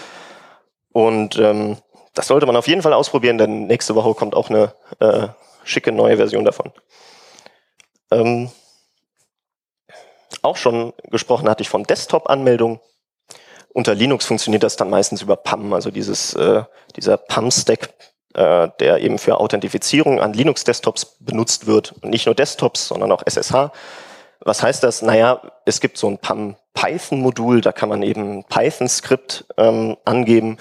[0.94, 1.78] Und ähm,
[2.14, 5.30] das sollte man auf jeden Fall ausprobieren, denn nächste Woche kommt auch eine äh,
[5.64, 6.72] schicke neue Version davon.
[8.12, 8.52] Ähm,
[10.44, 12.82] auch schon gesprochen hatte ich von Desktop-Anmeldung.
[13.78, 16.64] Unter Linux funktioniert das dann meistens über PAM, also dieses, äh,
[16.96, 17.94] dieser PAM-Stack,
[18.34, 21.94] äh, der eben für Authentifizierung an Linux-Desktops benutzt wird.
[22.02, 23.72] Und nicht nur Desktops, sondern auch SSH.
[24.40, 25.04] Was heißt das?
[25.04, 30.58] Naja, es gibt so ein PAM-Python-Modul, da kann man eben Python-Skript ähm, angeben,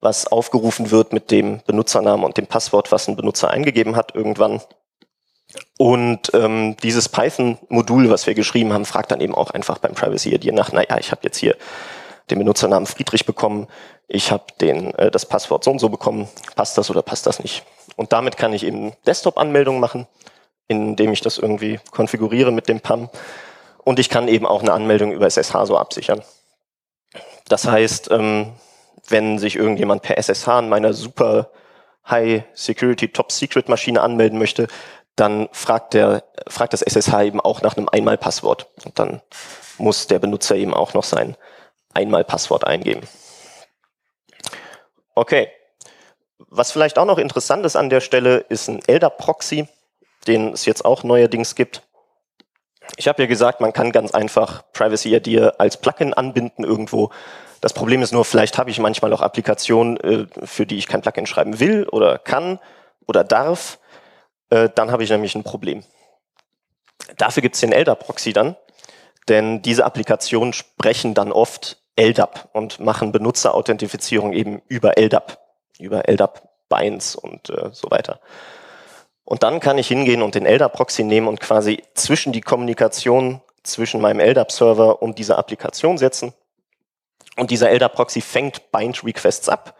[0.00, 4.60] was aufgerufen wird mit dem Benutzernamen und dem Passwort, was ein Benutzer eingegeben hat irgendwann.
[5.78, 10.32] Und ähm, dieses Python-Modul, was wir geschrieben haben, fragt dann eben auch einfach beim Privacy
[10.32, 11.56] ID nach, naja, ich habe jetzt hier
[12.30, 13.68] den Benutzernamen Friedrich bekommen,
[14.08, 17.40] ich habe den äh, das Passwort so und so bekommen, passt das oder passt das
[17.40, 17.64] nicht?
[17.96, 20.06] Und damit kann ich eben Desktop-Anmeldungen machen,
[20.68, 23.08] indem ich das irgendwie konfiguriere mit dem PAM.
[23.84, 26.22] Und ich kann eben auch eine Anmeldung über SSH so absichern.
[27.48, 28.52] Das heißt, ähm,
[29.08, 31.50] wenn sich irgendjemand per SSH an meiner super
[32.08, 34.66] High Security Top Secret Maschine anmelden möchte,
[35.14, 38.66] dann fragt der, fragt das SSH eben auch nach einem Einmalpasswort.
[38.84, 39.22] Und dann
[39.78, 41.36] muss der Benutzer eben auch noch sein
[41.96, 43.06] Einmalpasswort eingeben.
[45.14, 45.48] Okay.
[46.38, 49.66] Was vielleicht auch noch interessant ist an der Stelle, ist ein LDAP-Proxy,
[50.26, 51.82] den es jetzt auch neuerdings gibt.
[52.96, 57.10] Ich habe ja gesagt, man kann ganz einfach Privacy ID als Plugin anbinden irgendwo.
[57.60, 61.00] Das Problem ist nur, vielleicht habe ich manchmal auch Applikationen, äh, für die ich kein
[61.00, 62.60] Plugin schreiben will oder kann
[63.08, 63.78] oder darf.
[64.50, 65.82] Äh, dann habe ich nämlich ein Problem.
[67.16, 68.56] Dafür gibt es den LDAP-Proxy dann,
[69.28, 75.38] denn diese Applikationen sprechen dann oft LDAP und machen Benutzerauthentifizierung eben über LDAP,
[75.78, 78.20] über LDAP-Binds und äh, so weiter.
[79.24, 84.00] Und dann kann ich hingehen und den LDAP-Proxy nehmen und quasi zwischen die Kommunikation zwischen
[84.00, 86.32] meinem LDAP-Server und dieser Applikation setzen.
[87.36, 89.76] Und dieser LDAP-Proxy fängt Bind-Requests ab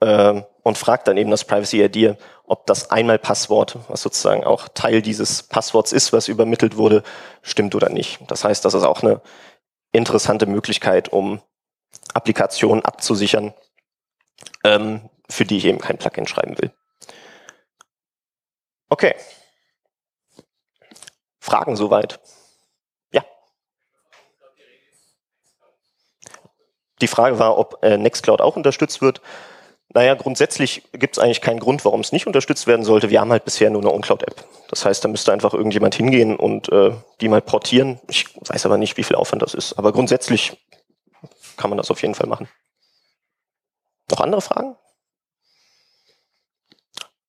[0.00, 5.42] äh, und fragt dann eben das Privacy-ID, ob das Einmal-Passwort, was sozusagen auch Teil dieses
[5.44, 7.02] Passworts ist, was übermittelt wurde,
[7.42, 8.18] stimmt oder nicht.
[8.28, 9.20] Das heißt, das ist auch eine
[9.92, 11.40] interessante Möglichkeit, um
[12.14, 13.54] Applikationen abzusichern,
[14.64, 16.72] ähm, für die ich eben kein Plugin schreiben will.
[18.88, 19.14] Okay.
[21.38, 22.20] Fragen soweit?
[23.12, 23.24] Ja.
[27.00, 29.22] Die Frage war, ob äh, Nextcloud auch unterstützt wird.
[29.92, 33.10] Naja, grundsätzlich gibt es eigentlich keinen Grund, warum es nicht unterstützt werden sollte.
[33.10, 34.44] Wir haben halt bisher nur eine OnCloud-App.
[34.68, 37.98] Das heißt, da müsste einfach irgendjemand hingehen und äh, die mal portieren.
[38.08, 39.74] Ich weiß aber nicht, wie viel Aufwand das ist.
[39.78, 40.56] Aber grundsätzlich
[41.56, 42.48] kann man das auf jeden Fall machen.
[44.10, 44.76] Noch andere Fragen?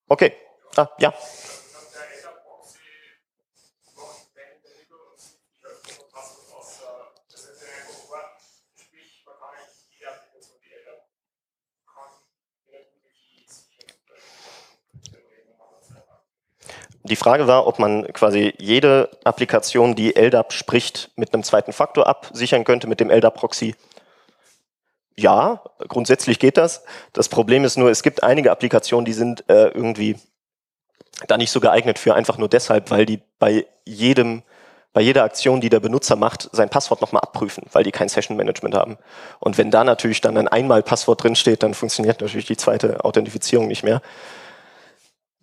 [0.08, 0.32] Okay.
[0.76, 1.12] Ah, ja.
[17.12, 22.06] Die Frage war, ob man quasi jede Applikation, die LDAP spricht, mit einem zweiten Faktor
[22.06, 23.74] absichern könnte mit dem LDAP-Proxy.
[25.14, 26.84] Ja, grundsätzlich geht das.
[27.12, 30.16] Das Problem ist nur, es gibt einige Applikationen, die sind äh, irgendwie
[31.28, 34.42] da nicht so geeignet für, einfach nur deshalb, weil die bei jedem
[34.94, 38.38] bei jeder Aktion, die der Benutzer macht, sein Passwort nochmal abprüfen, weil die kein Session
[38.38, 38.96] Management haben.
[39.38, 43.84] Und wenn da natürlich dann ein Einmal-Passwort drinsteht, dann funktioniert natürlich die zweite Authentifizierung nicht
[43.84, 44.00] mehr.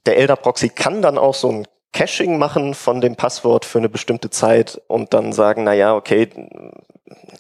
[0.06, 4.30] Der LDAP-Proxy kann dann auch so ein Caching machen von dem Passwort für eine bestimmte
[4.30, 6.30] Zeit und dann sagen, na ja, okay,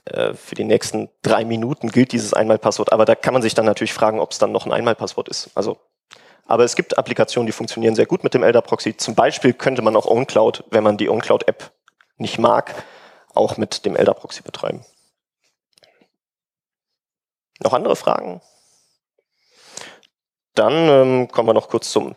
[0.06, 3.65] äh, für die nächsten drei Minuten gilt dieses Einmalpasswort, aber da kann man sich dann
[3.65, 5.52] natürlich fragen, ob es dann noch ein Einmalpasswort ist.
[5.56, 5.78] Also,
[6.45, 8.98] aber es gibt Applikationen, die funktionieren sehr gut mit dem LDAP-Proxy.
[8.98, 11.72] Zum Beispiel könnte man auch OwnCloud, wenn man die OwnCloud-App
[12.17, 12.74] nicht mag,
[13.36, 14.84] auch mit dem LDAP-Proxy betreiben.
[17.60, 18.41] Noch andere Fragen?
[20.56, 22.15] Dann ähm, kommen wir noch kurz zum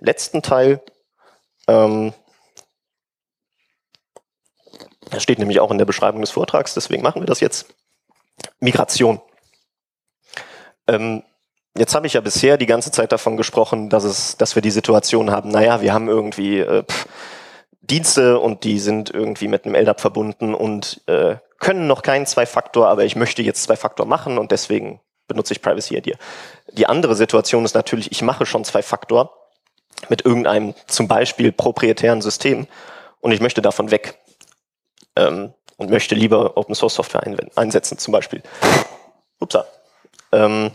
[0.00, 0.82] letzten Teil.
[1.66, 2.12] Ähm,
[5.10, 7.74] das steht nämlich auch in der Beschreibung des Vortrags, deswegen machen wir das jetzt.
[8.60, 9.20] Migration.
[10.86, 11.22] Ähm,
[11.76, 14.70] jetzt habe ich ja bisher die ganze Zeit davon gesprochen, dass, es, dass wir die
[14.70, 17.06] Situation haben, naja, wir haben irgendwie äh, pff,
[17.80, 22.88] Dienste und die sind irgendwie mit einem LDAP verbunden und äh, können noch keinen Zwei-Faktor,
[22.88, 26.16] aber ich möchte jetzt Zwei-Faktor machen und deswegen benutze ich Privacy ID.
[26.72, 29.47] Die andere Situation ist natürlich, ich mache schon Zwei-Faktor
[30.08, 32.66] mit irgendeinem zum Beispiel proprietären System
[33.20, 34.18] und ich möchte davon weg
[35.16, 37.22] ähm, und möchte lieber Open Source Software
[37.56, 38.42] einsetzen zum Beispiel.
[39.38, 39.66] Upsa.
[40.32, 40.70] Ähm,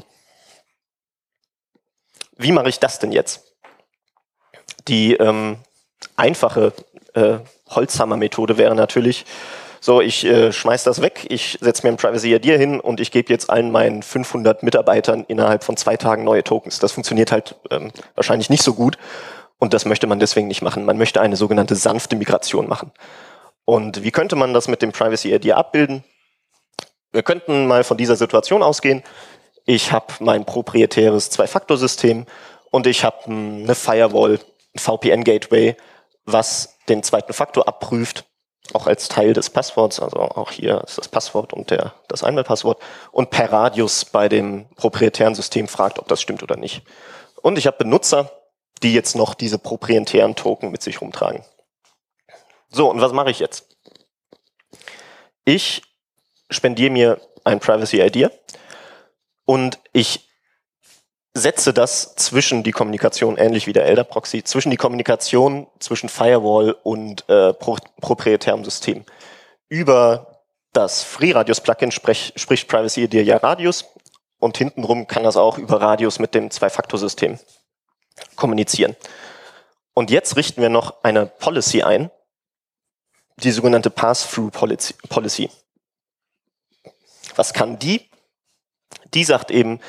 [2.37, 3.53] wie mache ich das denn jetzt?
[4.87, 5.57] Die ähm,
[6.15, 6.73] einfache
[7.13, 7.37] äh,
[7.69, 9.25] Holzhammer-Methode wäre natürlich,
[9.83, 13.11] so, ich äh, schmeiß das weg, ich setze mir ein Privacy ID hin und ich
[13.11, 16.79] gebe jetzt allen meinen 500 Mitarbeitern innerhalb von zwei Tagen neue Tokens.
[16.79, 18.97] Das funktioniert halt ähm, wahrscheinlich nicht so gut
[19.59, 20.85] und das möchte man deswegen nicht machen.
[20.85, 22.93] Man möchte eine sogenannte sanfte Migration machen.
[23.65, 26.05] Und wie könnte man das mit dem Privacy ID abbilden?
[27.11, 29.03] Wir könnten mal von dieser Situation ausgehen.
[29.65, 32.25] Ich habe mein proprietäres Zwei-Faktor-System
[32.71, 34.39] und ich habe eine Firewall,
[34.73, 35.75] ein VPN-Gateway,
[36.23, 38.23] was den zweiten Faktor abprüft,
[38.71, 42.81] auch als Teil des Passworts, also auch hier ist das Passwort und der, das Einmalpasswort
[43.11, 46.83] und per Radius bei dem proprietären System fragt, ob das stimmt oder nicht.
[47.41, 48.31] Und ich habe Benutzer,
[48.81, 51.43] die jetzt noch diese proprietären Token mit sich rumtragen.
[52.69, 53.67] So, und was mache ich jetzt?
[55.45, 55.81] Ich
[56.49, 58.31] spendiere mir ein Privacy ID
[59.45, 60.29] und ich
[61.33, 66.75] setze das zwischen die Kommunikation, ähnlich wie der Elder Proxy, zwischen die Kommunikation zwischen Firewall
[66.83, 69.03] und äh, pro proprietärem System.
[69.67, 70.43] Über
[70.73, 73.85] das FreeRadius-Plugin sprich, spricht Privacy ID ja Radius
[74.39, 77.39] und hintenrum kann das auch über Radius mit dem Zwei-Faktor-System
[78.35, 78.95] kommunizieren.
[79.93, 82.11] Und jetzt richten wir noch eine Policy ein,
[83.37, 85.49] die sogenannte Pass-Through-Policy.
[87.35, 88.09] Was kann die?
[89.13, 89.79] Die sagt eben,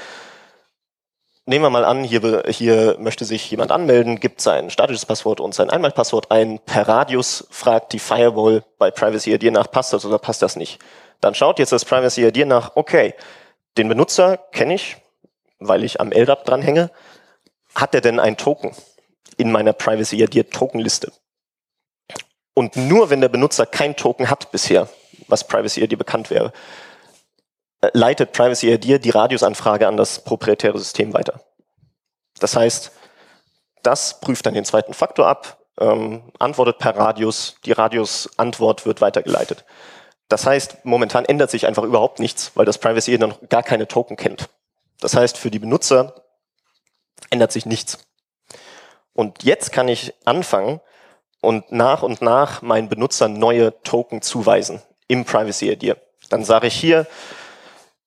[1.47, 5.55] nehmen wir mal an, hier, hier möchte sich jemand anmelden, gibt sein statisches Passwort und
[5.55, 6.59] sein Einmalpasswort ein.
[6.61, 10.81] Per Radius fragt die Firewall bei Privacy ID nach, passt das oder passt das nicht?
[11.21, 13.15] Dann schaut jetzt das Privacy ID nach, okay,
[13.77, 14.97] den Benutzer kenne ich,
[15.59, 16.91] weil ich am LDAP dranhänge.
[17.75, 18.75] Hat er denn ein Token
[19.37, 21.13] in meiner Privacy ID Tokenliste?
[22.55, 24.89] Und nur wenn der Benutzer kein Token hat bisher,
[25.27, 26.53] was Privacy ID bekannt wäre,
[27.93, 31.41] leitet Privacy ID die Radiusanfrage an das proprietäre System weiter.
[32.41, 32.93] Das heißt,
[33.83, 39.65] das prüft dann den zweiten Faktor ab, ähm, antwortet per Radius, die Radius-Antwort wird weitergeleitet.
[40.29, 44.17] Das heißt, momentan ändert sich einfach überhaupt nichts, weil das Privacy noch gar keine Token
[44.17, 44.49] kennt.
[45.01, 46.15] Das heißt, für die Benutzer
[47.31, 47.99] ändert sich nichts.
[49.13, 50.81] Und jetzt kann ich anfangen
[51.41, 55.97] und nach und nach meinen Benutzern neue Token zuweisen im Privacy ID.
[56.31, 57.07] Dann sage ich hier,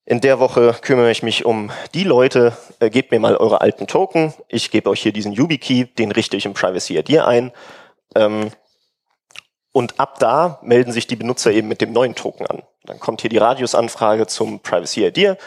[0.08, 3.88] in der Woche kümmere ich mich um die Leute, äh, gebt mir mal eure alten
[3.88, 4.34] Token.
[4.48, 7.52] Ich gebe euch hier diesen YubiKey, den richte ich im Privacy ID ein.
[8.16, 8.52] Ähm,
[9.74, 12.64] und ab da melden sich die Benutzer eben mit dem neuen Token an.
[12.86, 15.38] Dann kommt hier die Radiusanfrage zum Privacy ID.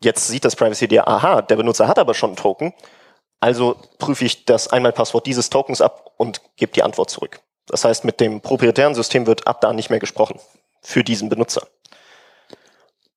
[0.00, 2.72] Jetzt sieht das Privacy ID, aha, der Benutzer hat aber schon einen Token.
[3.40, 7.40] Also prüfe ich das Einmalpasswort dieses Tokens ab und gebe die Antwort zurück.
[7.66, 10.38] Das heißt, mit dem proprietären System wird ab da nicht mehr gesprochen
[10.82, 11.66] für diesen Benutzer.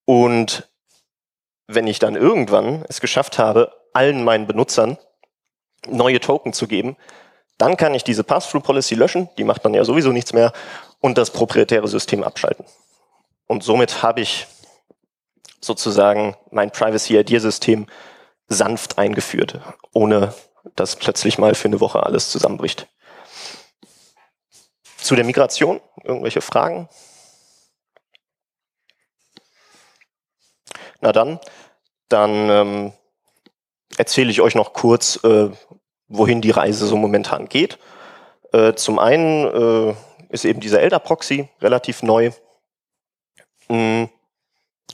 [0.05, 0.69] Und
[1.67, 4.97] wenn ich dann irgendwann es geschafft habe, allen meinen Benutzern
[5.87, 6.95] neue Token zu geben,
[7.57, 10.51] dann kann ich diese Pass-Through-Policy löschen, die macht dann ja sowieso nichts mehr,
[10.99, 12.65] und das proprietäre System abschalten.
[13.47, 14.47] Und somit habe ich
[15.61, 17.87] sozusagen mein Privacy-ID-System
[18.47, 19.59] sanft eingeführt,
[19.93, 20.33] ohne
[20.75, 22.87] dass plötzlich mal für eine Woche alles zusammenbricht.
[24.97, 26.89] Zu der Migration, irgendwelche Fragen?
[31.05, 31.39] Na dann,
[32.09, 32.93] dann ähm,
[33.95, 35.51] erzähle ich euch noch kurz, äh,
[36.07, 37.77] wohin die Reise so momentan geht.
[38.51, 39.45] Äh, zum einen
[39.91, 39.95] äh,
[40.29, 42.31] ist eben dieser Elder-Proxy relativ neu.
[43.69, 44.09] Mhm.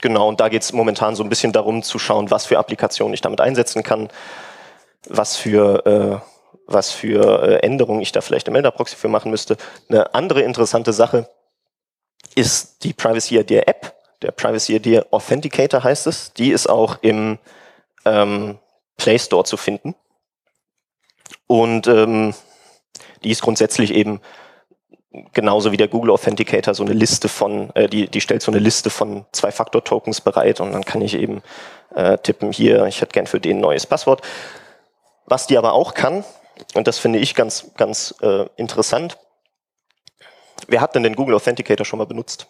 [0.02, 3.14] Genau, und da geht es momentan so ein bisschen darum zu schauen, was für Applikationen
[3.14, 4.10] ich damit einsetzen kann,
[5.08, 9.56] was für, äh, was für äh, Änderungen ich da vielleicht im Elder-Proxy für machen müsste.
[9.88, 11.26] Eine andere interessante Sache
[12.34, 16.32] ist die Privacy ID App der Privacy ID Authenticator heißt es.
[16.32, 17.38] Die ist auch im
[18.04, 18.58] ähm,
[18.96, 19.94] Play Store zu finden.
[21.46, 22.34] Und ähm,
[23.24, 24.20] die ist grundsätzlich eben
[25.32, 28.60] genauso wie der Google Authenticator so eine Liste von, äh, die, die stellt so eine
[28.60, 31.42] Liste von Zwei-Faktor-Tokens bereit und dann kann ich eben
[31.94, 34.22] äh, tippen, hier, ich hätte gern für den neues Passwort.
[35.26, 36.24] Was die aber auch kann,
[36.74, 39.18] und das finde ich ganz, ganz äh, interessant,
[40.68, 42.46] wer hat denn den Google Authenticator schon mal benutzt?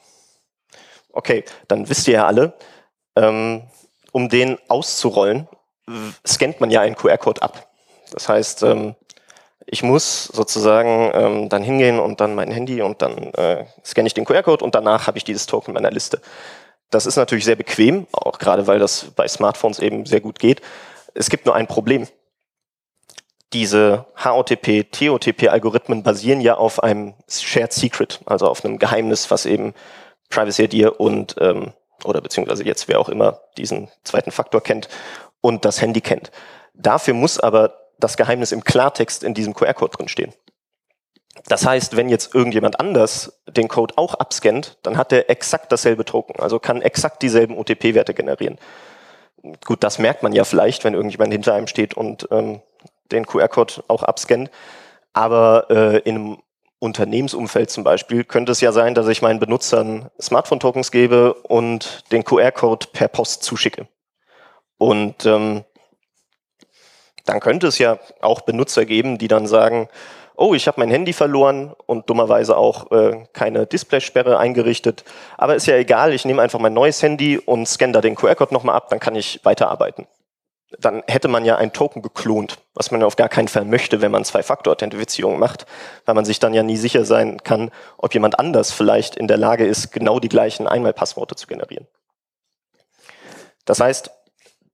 [1.13, 2.55] Okay, dann wisst ihr ja alle,
[3.17, 3.63] ähm,
[4.13, 5.49] um den auszurollen,
[6.27, 7.69] scannt man ja einen QR-Code ab.
[8.13, 8.95] Das heißt, ähm,
[9.67, 14.15] ich muss sozusagen ähm, dann hingehen und dann mein Handy und dann äh, scanne ich
[14.15, 16.21] den QR-Code und danach habe ich dieses Token in meiner Liste.
[16.91, 20.61] Das ist natürlich sehr bequem, auch gerade weil das bei Smartphones eben sehr gut geht.
[21.15, 22.07] Es gibt nur ein Problem.
[23.53, 29.75] Diese HOTP, TOTP-Algorithmen basieren ja auf einem Shared Secret, also auf einem Geheimnis, was eben
[30.33, 31.73] Privacy ID und ähm,
[32.05, 34.89] oder beziehungsweise jetzt wer auch immer diesen zweiten Faktor kennt
[35.41, 36.31] und das Handy kennt.
[36.75, 40.33] Dafür muss aber das Geheimnis im Klartext in diesem QR-Code drin stehen.
[41.47, 46.05] Das heißt, wenn jetzt irgendjemand anders den Code auch abscannt, dann hat er exakt dasselbe
[46.05, 48.59] Token, also kann exakt dieselben OTP-Werte generieren.
[49.65, 52.61] Gut, das merkt man ja vielleicht, wenn irgendjemand hinter einem steht und ähm,
[53.11, 54.51] den QR-Code auch abscannt.
[55.13, 56.43] Aber äh, in einem
[56.83, 62.25] Unternehmensumfeld zum Beispiel könnte es ja sein, dass ich meinen Benutzern Smartphone-Tokens gebe und den
[62.25, 63.87] QR-Code per Post zuschicke.
[64.79, 65.63] Und ähm,
[67.25, 69.89] dann könnte es ja auch Benutzer geben, die dann sagen,
[70.35, 75.05] oh, ich habe mein Handy verloren und dummerweise auch äh, keine Displaysperre eingerichtet.
[75.39, 78.53] Aber ist ja egal, ich nehme einfach mein neues Handy und scanne da den QR-Code
[78.53, 80.09] nochmal ab, dann kann ich weiterarbeiten.
[80.79, 84.11] Dann hätte man ja ein Token geklont, was man auf gar keinen Fall möchte, wenn
[84.11, 85.67] man Zwei-Faktor-Authentifizierung macht,
[86.05, 89.37] weil man sich dann ja nie sicher sein kann, ob jemand anders vielleicht in der
[89.37, 91.87] Lage ist, genau die gleichen Einmalpassworte zu generieren.
[93.65, 94.11] Das heißt,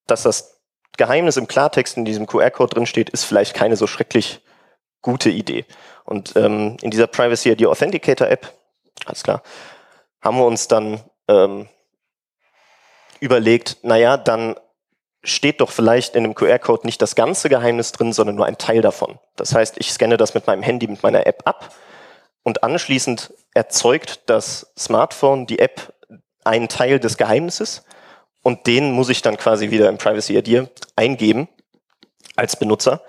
[0.07, 0.61] dass das
[0.97, 4.41] Geheimnis im Klartext in diesem QR-Code drinsteht, ist vielleicht keine so schrecklich
[5.03, 5.65] gute Idee.
[6.05, 8.53] Und ähm, in dieser Privacy ID Authenticator App,
[9.07, 9.43] alles klar,
[10.21, 11.69] haben wir uns dann ähm,
[13.21, 14.57] überlegt, naja, dann
[15.23, 18.81] steht doch vielleicht in dem QR-Code nicht das ganze Geheimnis drin, sondern nur ein Teil
[18.81, 19.19] davon.
[19.37, 21.75] Das heißt, ich scanne das mit meinem Handy, mit meiner App ab
[22.43, 25.93] und anschließend erzeugt das Smartphone, die App,
[26.45, 27.85] einen Teil des Geheimnisses
[28.43, 31.49] und den muss ich dann quasi wieder im Privacy ID eingeben
[32.37, 33.03] als Benutzer.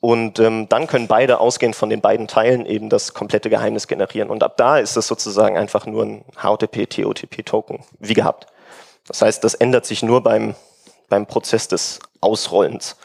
[0.00, 4.30] Und ähm, dann können beide ausgehend von den beiden Teilen eben das komplette Geheimnis generieren.
[4.30, 8.46] Und ab da ist es sozusagen einfach nur ein HTTP-TOTP-Token, wie gehabt.
[9.06, 10.54] Das heißt, das ändert sich nur beim,
[11.08, 12.96] beim Prozess des Ausrollens.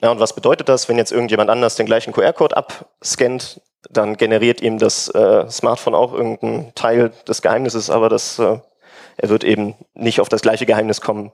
[0.00, 4.60] Ja, und was bedeutet das, wenn jetzt irgendjemand anders den gleichen QR-Code abscannt, dann generiert
[4.60, 8.58] ihm das äh, Smartphone auch irgendeinen Teil des Geheimnisses, aber das, äh,
[9.16, 11.32] er wird eben nicht auf das gleiche Geheimnis kommen,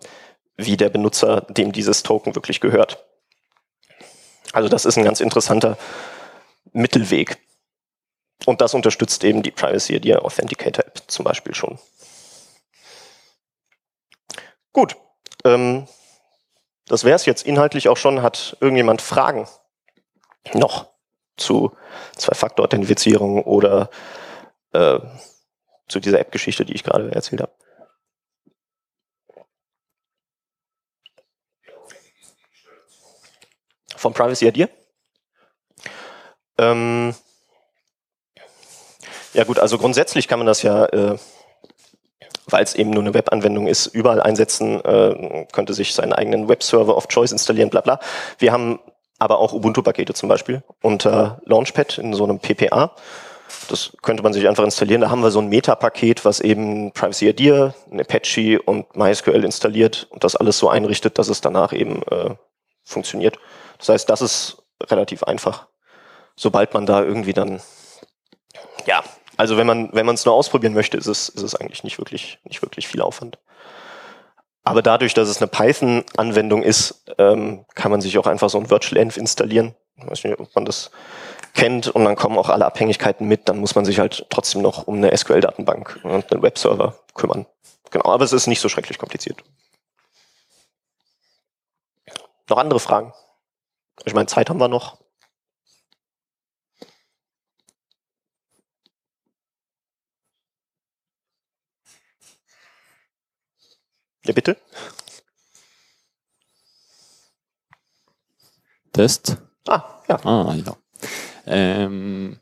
[0.57, 3.05] wie der Benutzer, dem dieses Token wirklich gehört.
[4.53, 5.77] Also das ist ein ganz interessanter
[6.73, 7.39] Mittelweg.
[8.47, 11.79] Und das unterstützt eben die Privacy ID Authenticator App zum Beispiel schon.
[14.73, 14.97] Gut.
[15.45, 15.87] Ähm,
[16.87, 18.23] das wäre es jetzt inhaltlich auch schon.
[18.23, 19.47] Hat irgendjemand Fragen
[20.55, 20.87] noch
[21.37, 21.77] zu
[22.17, 23.91] Zwei-Faktor-Authentifizierung oder
[24.73, 24.99] äh,
[25.89, 27.53] zu dieser App-Geschichte, die ich gerade erzählt habe?
[33.97, 34.71] Vom Privacy ID?
[36.57, 37.15] Ähm,
[39.35, 41.19] ja gut, also grundsätzlich kann man das ja, äh,
[42.53, 46.97] weil es eben nur eine Webanwendung ist, überall einsetzen, äh, könnte sich seinen eigenen Webserver
[46.97, 48.01] of Choice installieren, bla bla.
[48.39, 48.81] Wir haben
[49.19, 52.95] aber auch Ubuntu-Pakete zum Beispiel unter Launchpad in so einem PPA.
[53.69, 55.03] Das könnte man sich einfach installieren.
[55.03, 60.07] Da haben wir so ein Meta-Paket, was eben Privacy ID, ein Apache und MySQL installiert
[60.11, 62.35] und das alles so einrichtet, dass es danach eben äh,
[62.83, 63.39] funktioniert.
[63.79, 65.69] Das heißt, das ist relativ einfach.
[66.37, 67.61] Sobald man da irgendwie dann,
[68.87, 69.03] ja,
[69.41, 72.39] also wenn man, wenn es nur ausprobieren möchte, ist es, ist es eigentlich nicht wirklich,
[72.45, 73.39] nicht wirklich viel Aufwand.
[74.65, 78.69] Aber dadurch, dass es eine Python-Anwendung ist, ähm, kann man sich auch einfach so ein
[78.69, 79.75] Virtual Env installieren.
[79.97, 80.91] Ich weiß nicht, ob man das
[81.55, 83.49] kennt und dann kommen auch alle Abhängigkeiten mit.
[83.49, 87.47] Dann muss man sich halt trotzdem noch um eine SQL-Datenbank und einen Webserver kümmern.
[87.91, 89.43] Genau, aber es ist nicht so schrecklich kompliziert.
[92.51, 93.15] Noch andere Fragen?
[94.05, 94.99] Ich meine, Zeit haben wir noch.
[104.31, 104.57] Ja, bitte.
[108.93, 109.39] Test.
[109.67, 110.25] Ah, ja.
[110.25, 110.77] Ah, ja.
[111.47, 112.39] Ähm,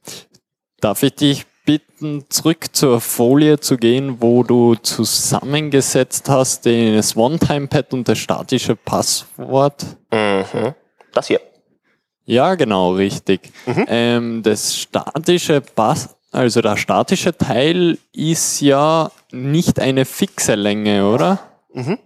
[0.80, 7.94] darf ich dich bitten, zurück zur Folie zu gehen, wo du zusammengesetzt hast das One-Time-Pad
[7.94, 9.86] und das statische Passwort?
[10.12, 10.74] Mhm.
[11.14, 11.40] Das hier.
[12.26, 13.50] Ja, genau, richtig.
[13.64, 13.84] Mhm.
[13.88, 21.38] Ähm, das statische Pass, also der statische Teil ist ja nicht eine fixe Länge, oder?
[21.72, 21.98] Mhm.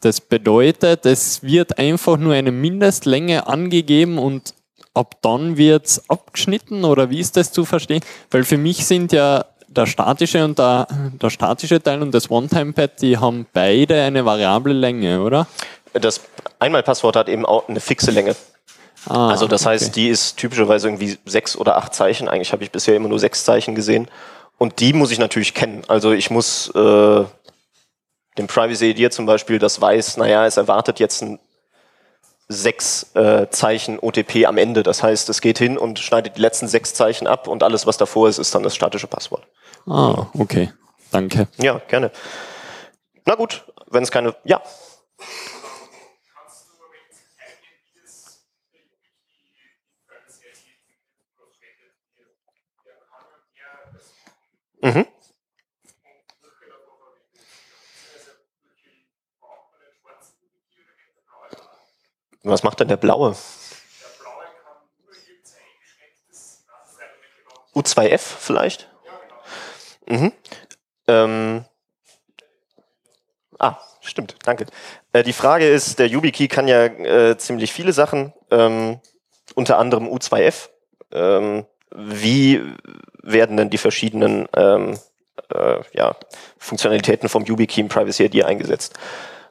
[0.00, 4.54] Das bedeutet, es wird einfach nur eine Mindestlänge angegeben und
[4.94, 8.02] ab dann wird es abgeschnitten oder wie ist das zu verstehen?
[8.30, 10.88] Weil für mich sind ja der statische und der,
[11.20, 15.46] der statische Teil und das One-Time-Pad, die haben beide eine variable Länge, oder?
[15.92, 16.20] Das
[16.58, 18.34] Einmalpasswort hat eben auch eine fixe Länge.
[19.06, 19.92] Ah, also das heißt, okay.
[19.94, 22.28] die ist typischerweise irgendwie sechs oder acht Zeichen.
[22.28, 24.08] Eigentlich habe ich bisher immer nur sechs Zeichen gesehen.
[24.58, 25.82] Und die muss ich natürlich kennen.
[25.88, 27.24] Also ich muss äh,
[28.40, 31.38] dem Privacy ID zum Beispiel, das weiß, naja, es erwartet jetzt ein
[32.48, 34.82] sechs äh, Zeichen OTP am Ende.
[34.82, 37.96] Das heißt, es geht hin und schneidet die letzten sechs Zeichen ab und alles, was
[37.96, 39.46] davor ist, ist dann das statische Passwort.
[39.86, 40.72] Ah, okay.
[41.12, 41.48] Danke.
[41.58, 42.10] Ja, gerne.
[43.24, 44.34] Na gut, wenn es keine.
[44.44, 44.60] Ja.
[54.82, 55.06] Mhm.
[62.42, 63.36] Was macht denn der blaue?
[67.74, 68.90] U2F vielleicht?
[70.06, 70.32] Mhm.
[71.06, 71.64] Ähm,
[73.58, 74.66] ah, Stimmt, danke.
[75.12, 78.98] Äh, die Frage ist, der YubiKey kann ja äh, ziemlich viele Sachen, ähm,
[79.54, 80.70] unter anderem U2F.
[81.12, 82.62] Ähm, wie
[83.22, 84.98] werden denn die verschiedenen ähm,
[85.52, 86.16] äh, ja,
[86.58, 88.98] Funktionalitäten vom YubiKey im Privacy ID eingesetzt?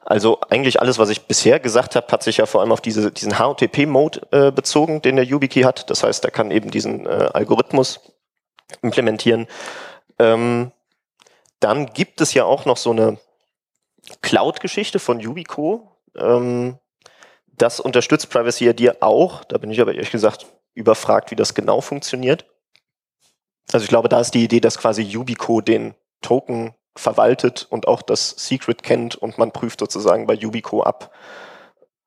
[0.05, 3.11] Also eigentlich alles, was ich bisher gesagt habe, hat sich ja vor allem auf diese,
[3.11, 5.89] diesen HOTP-Mode äh, bezogen, den der YubiKey hat.
[5.89, 7.99] Das heißt, er kann eben diesen äh, Algorithmus
[8.81, 9.47] implementieren.
[10.17, 10.71] Ähm,
[11.59, 13.17] dann gibt es ja auch noch so eine
[14.21, 15.91] Cloud-Geschichte von Yubico.
[16.15, 16.79] Ähm,
[17.57, 19.43] das unterstützt Privacy ID auch.
[19.43, 22.45] Da bin ich aber ehrlich gesagt überfragt, wie das genau funktioniert.
[23.71, 28.01] Also ich glaube, da ist die Idee, dass quasi Yubico den Token verwaltet und auch
[28.01, 31.11] das Secret kennt und man prüft sozusagen bei Yubico ab,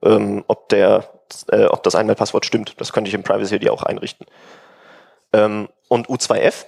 [0.03, 1.09] ähm, ob der,
[1.49, 2.75] äh, ob das Einmalpasswort stimmt.
[2.79, 4.27] Das könnte ich im Privacy ID auch einrichten.
[5.33, 6.67] Ähm, und U2F.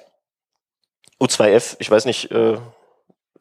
[1.20, 2.58] U2F, ich weiß nicht, äh,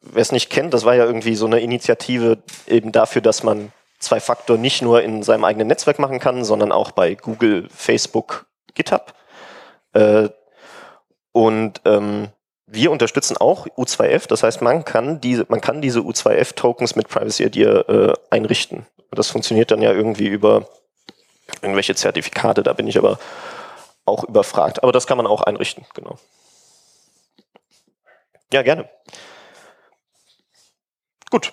[0.00, 3.72] wer es nicht kennt, das war ja irgendwie so eine Initiative eben dafür, dass man
[3.98, 9.14] Zwei-Faktor nicht nur in seinem eigenen Netzwerk machen kann, sondern auch bei Google, Facebook, GitHub.
[9.94, 10.28] Äh,
[11.32, 12.28] und ähm,
[12.74, 17.44] wir unterstützen auch U2F, das heißt, man kann diese, man kann diese U2F-Tokens mit Privacy
[17.44, 18.86] ID äh, einrichten.
[19.10, 20.68] Das funktioniert dann ja irgendwie über
[21.62, 23.18] irgendwelche Zertifikate, da bin ich aber
[24.04, 24.82] auch überfragt.
[24.82, 26.18] Aber das kann man auch einrichten, genau.
[28.52, 28.88] Ja, gerne.
[31.30, 31.52] Gut,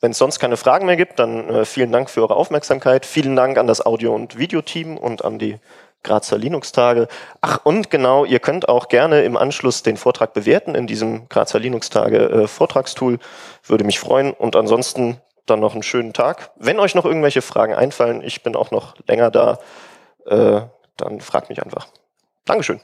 [0.00, 3.04] wenn es sonst keine Fragen mehr gibt, dann äh, vielen Dank für eure Aufmerksamkeit.
[3.04, 5.58] Vielen Dank an das Audio- und Videoteam und an die
[6.02, 7.08] Grazer Linux-Tage.
[7.40, 11.58] Ach, und genau, ihr könnt auch gerne im Anschluss den Vortrag bewerten in diesem Grazer
[11.58, 13.20] Linux-Tage äh.
[13.64, 14.32] Würde mich freuen.
[14.32, 16.50] Und ansonsten dann noch einen schönen Tag.
[16.56, 19.58] Wenn euch noch irgendwelche Fragen einfallen, ich bin auch noch länger da,
[20.26, 20.60] äh,
[20.96, 21.88] dann fragt mich einfach.
[22.44, 22.80] Dankeschön.